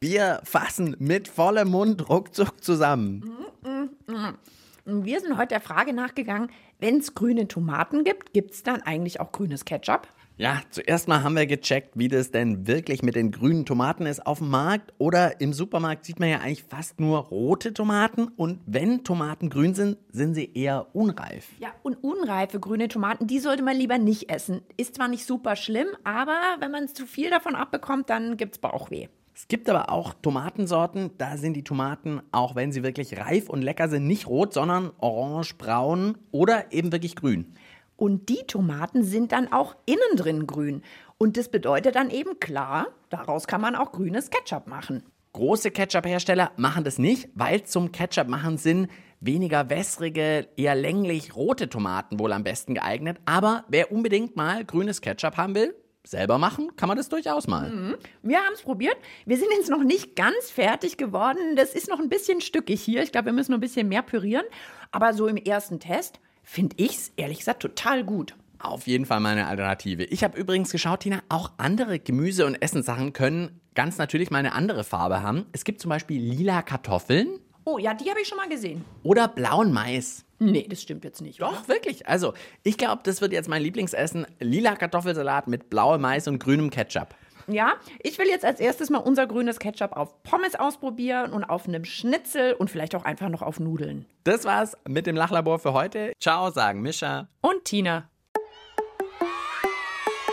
Wir 0.01 0.43
fassen 0.45 0.95
mit 0.99 1.27
vollem 1.27 1.71
Mund 1.71 2.11
ruckzuck 2.11 2.63
zusammen. 2.63 3.46
Und 3.67 5.05
Wir 5.05 5.21
sind 5.21 5.37
heute 5.37 5.49
der 5.49 5.61
Frage 5.61 5.93
nachgegangen, 5.93 6.51
wenn 6.79 6.99
es 6.99 7.15
grüne 7.15 7.49
Tomaten 7.49 8.05
gibt, 8.05 8.33
gibt 8.33 8.53
es 8.53 8.63
dann 8.63 8.83
eigentlich 8.83 9.19
auch 9.21 9.33
grünes 9.33 9.65
Ketchup? 9.65 10.07
Ja, 10.39 10.61
zuerst 10.71 11.09
mal 11.09 11.23
haben 11.23 11.35
wir 11.35 11.47
gecheckt, 11.47 11.93
wie 11.95 12.09
das 12.09 12.31
denn 12.31 12.67
wirklich 12.67 13.03
mit 13.03 13.17
den 13.17 13.31
grünen 13.31 13.65
Tomaten 13.65 14.05
ist 14.05 14.27
auf 14.27 14.39
dem 14.39 14.51
Markt. 14.51 14.93
Oder 14.99 15.41
im 15.41 15.55
Supermarkt 15.55 16.05
sieht 16.05 16.21
man 16.21 16.29
ja 16.29 16.41
eigentlich 16.41 16.63
fast 16.63 17.01
nur 17.01 17.19
rote 17.19 17.73
Tomaten. 17.73 18.29
Und 18.37 18.61
wenn 18.67 19.03
Tomaten 19.03 19.49
grün 19.49 19.75
sind, 19.75 19.97
sind 20.13 20.35
sie 20.35 20.53
eher 20.53 20.95
unreif. 20.95 21.49
Ja, 21.59 21.71
und 21.83 21.95
unreife 22.05 22.61
grüne 22.61 22.89
Tomaten, 22.89 23.27
die 23.27 23.39
sollte 23.39 23.63
man 23.63 23.77
lieber 23.77 23.97
nicht 23.97 24.31
essen. 24.31 24.61
Ist 24.77 24.97
zwar 24.97 25.09
nicht 25.09 25.25
super 25.25 25.57
schlimm, 25.57 25.89
aber 26.05 26.39
wenn 26.61 26.71
man 26.71 26.87
zu 26.89 27.07
viel 27.07 27.31
davon 27.31 27.55
abbekommt, 27.55 28.11
dann 28.11 28.37
gibt 28.37 28.57
es 28.57 28.59
Bauchweh. 28.59 29.09
Es 29.39 29.49
gibt 29.49 29.69
aber 29.69 29.91
auch 29.91 30.15
Tomatensorten, 30.15 31.11
da 31.19 31.37
sind 31.37 31.53
die 31.53 31.63
Tomaten, 31.63 32.23
auch 32.33 32.55
wenn 32.55 32.73
sie 32.73 32.83
wirklich 32.83 33.19
reif 33.19 33.51
und 33.51 33.61
lecker 33.61 33.91
sind, 33.91 34.07
nicht 34.07 34.27
rot, 34.27 34.55
sondern 34.55 34.93
orange, 34.97 35.59
braun 35.59 36.17
oder 36.31 36.73
eben 36.73 36.91
wirklich 36.91 37.17
grün. 37.17 37.53
Und 37.97 38.31
die 38.31 38.47
Tomaten 38.47 39.05
sind 39.05 39.33
dann 39.33 39.53
auch 39.53 39.77
innen 39.85 40.17
drin 40.17 40.47
grün. 40.47 40.81
Und 41.19 41.37
das 41.37 41.51
bedeutet 41.51 41.97
dann 41.97 42.09
eben 42.09 42.41
klar, 42.41 42.87
daraus 43.11 43.47
kann 43.47 43.61
man 43.61 43.77
auch 43.77 43.93
grünes 43.93 44.31
Ketchup 44.31 44.69
machen. 44.69 45.03
Große 45.35 45.71
Ketchup-Hersteller 45.71 46.53
machen 46.57 46.85
das 46.85 46.99
nicht, 46.99 47.29
weil 47.35 47.63
zum 47.65 47.93
Ketchup 47.93 48.29
machen 48.29 48.57
sind 48.57 48.89
weniger 49.21 49.69
wässrige, 49.69 50.49
eher 50.57 50.75
länglich 50.75 51.37
rote 51.37 51.69
Tomaten 51.69 52.19
wohl 52.19 52.33
am 52.33 52.43
besten 52.43 52.73
geeignet. 52.73 53.19
Aber 53.27 53.65
wer 53.69 53.93
unbedingt 53.93 54.35
mal 54.35 54.65
grünes 54.65 55.03
Ketchup 55.03 55.37
haben 55.37 55.55
will, 55.55 55.75
selber 56.07 56.39
machen, 56.39 56.75
kann 56.77 56.89
man 56.89 56.97
das 56.97 57.09
durchaus 57.09 57.47
mal. 57.47 57.71
Mhm. 57.71 57.97
Wir 58.23 58.39
haben 58.39 58.55
es 58.55 58.63
probiert. 58.63 58.97
Wir 59.25 59.37
sind 59.37 59.49
jetzt 59.57 59.71
noch 59.71 59.83
nicht 59.83 60.17
ganz 60.17 60.51
fertig 60.51 60.97
geworden. 60.97 61.57
Das 61.57 61.75
ist 61.75 61.89
noch 61.89 61.99
ein 62.01 62.09
bisschen 62.09 62.41
stückig 62.41 62.81
hier. 62.81 63.03
Ich 63.03 63.13
glaube, 63.13 63.27
wir 63.27 63.33
müssen 63.33 63.53
noch 63.53 63.59
ein 63.59 63.63
bisschen 63.63 63.89
mehr 63.89 64.03
pürieren. 64.03 64.45
Aber 64.93 65.13
so 65.15 65.27
im 65.27 65.37
ersten 65.37 65.81
Test 65.81 66.21
finde 66.43 66.77
ich 66.79 66.97
es 66.97 67.13
ehrlich 67.17 67.39
gesagt 67.39 67.61
total 67.63 68.05
gut. 68.05 68.35
Auf 68.59 68.87
jeden 68.87 69.05
Fall 69.05 69.21
meine 69.21 69.47
Alternative. 69.49 70.05
Ich 70.05 70.25
habe 70.25 70.39
übrigens 70.39 70.71
geschaut, 70.73 71.01
Tina, 71.01 71.23
auch 71.29 71.53
andere 71.59 71.99
Gemüse- 71.99 72.47
und 72.47 72.55
Essenssachen 72.55 73.13
können 73.13 73.61
ganz 73.75 73.99
natürlich 73.99 74.31
mal 74.31 74.39
eine 74.39 74.53
andere 74.55 74.83
Farbe 74.85 75.23
haben. 75.23 75.45
Es 75.53 75.65
gibt 75.65 75.81
zum 75.81 75.91
Beispiel 75.91 76.21
lila 76.21 76.63
Kartoffeln 76.63 77.41
Oh 77.69 77.79
ja, 77.79 77.95
die 77.95 78.09
habe 78.09 78.21
ich 78.21 78.29
schon 78.29 78.39
mal 78.39 78.49
gesehen. 78.49 78.85
oder 79.03 79.27
blauen 79.29 79.73
Mais. 79.73 80.25
Nee, 80.39 80.67
das 80.69 80.83
stimmt 80.83 81.05
jetzt 81.05 81.21
nicht. 81.23 81.41
Doch, 81.41 81.69
wirklich. 81.69 82.07
Also, 82.09 82.35
ich 82.63 82.77
glaube, 82.77 83.01
das 83.05 83.21
wird 83.21 83.33
jetzt 83.33 83.49
mein 83.49 83.63
Lieblingsessen. 83.63 84.27
Lila 84.39 84.77
Kartoffelsalat 84.77 85.49
mit 85.49 85.71
blauem 85.71 86.01
Mais 86.01 86.29
und 86.29 86.39
grünem 86.39 86.71
Ketchup. 86.71 87.15
Ja, 87.49 87.75
ich 88.03 88.19
will 88.19 88.27
jetzt 88.27 88.45
als 88.45 88.59
erstes 88.59 88.91
mal 88.91 88.99
unser 88.99 89.27
grünes 89.27 89.59
Ketchup 89.61 89.93
auf 89.93 90.23
Pommes 90.25 90.57
ausprobieren 90.57 91.33
und 91.33 91.45
auf 91.45 91.69
einem 91.69 91.85
Schnitzel 91.85 92.55
und 92.55 92.71
vielleicht 92.71 92.95
auch 92.97 93.05
einfach 93.05 93.29
noch 93.29 93.43
auf 93.43 93.61
Nudeln. 93.61 94.05
Das 94.25 94.45
war's 94.45 94.77
mit 94.87 95.07
dem 95.07 95.15
Lachlabor 95.15 95.61
für 95.61 95.73
heute. 95.73 96.13
Ciao, 96.21 96.51
sagen 96.51 96.83
Mischa. 96.83 97.29
Und 97.41 97.65
Tina. 97.65 98.11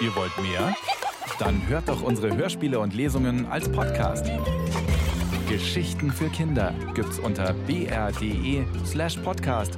Ihr 0.01 0.15
wollt 0.15 0.35
mehr? 0.41 0.75
Dann 1.37 1.67
hört 1.67 1.87
doch 1.87 2.01
unsere 2.01 2.35
Hörspiele 2.35 2.79
und 2.79 2.95
Lesungen 2.95 3.45
als 3.45 3.71
Podcast. 3.71 4.25
Geschichten 5.47 6.11
für 6.11 6.29
Kinder 6.29 6.73
gibt's 6.95 7.19
unter 7.19 7.53
br.de 7.67 8.65
slash 8.85 9.17
podcast 9.17 9.77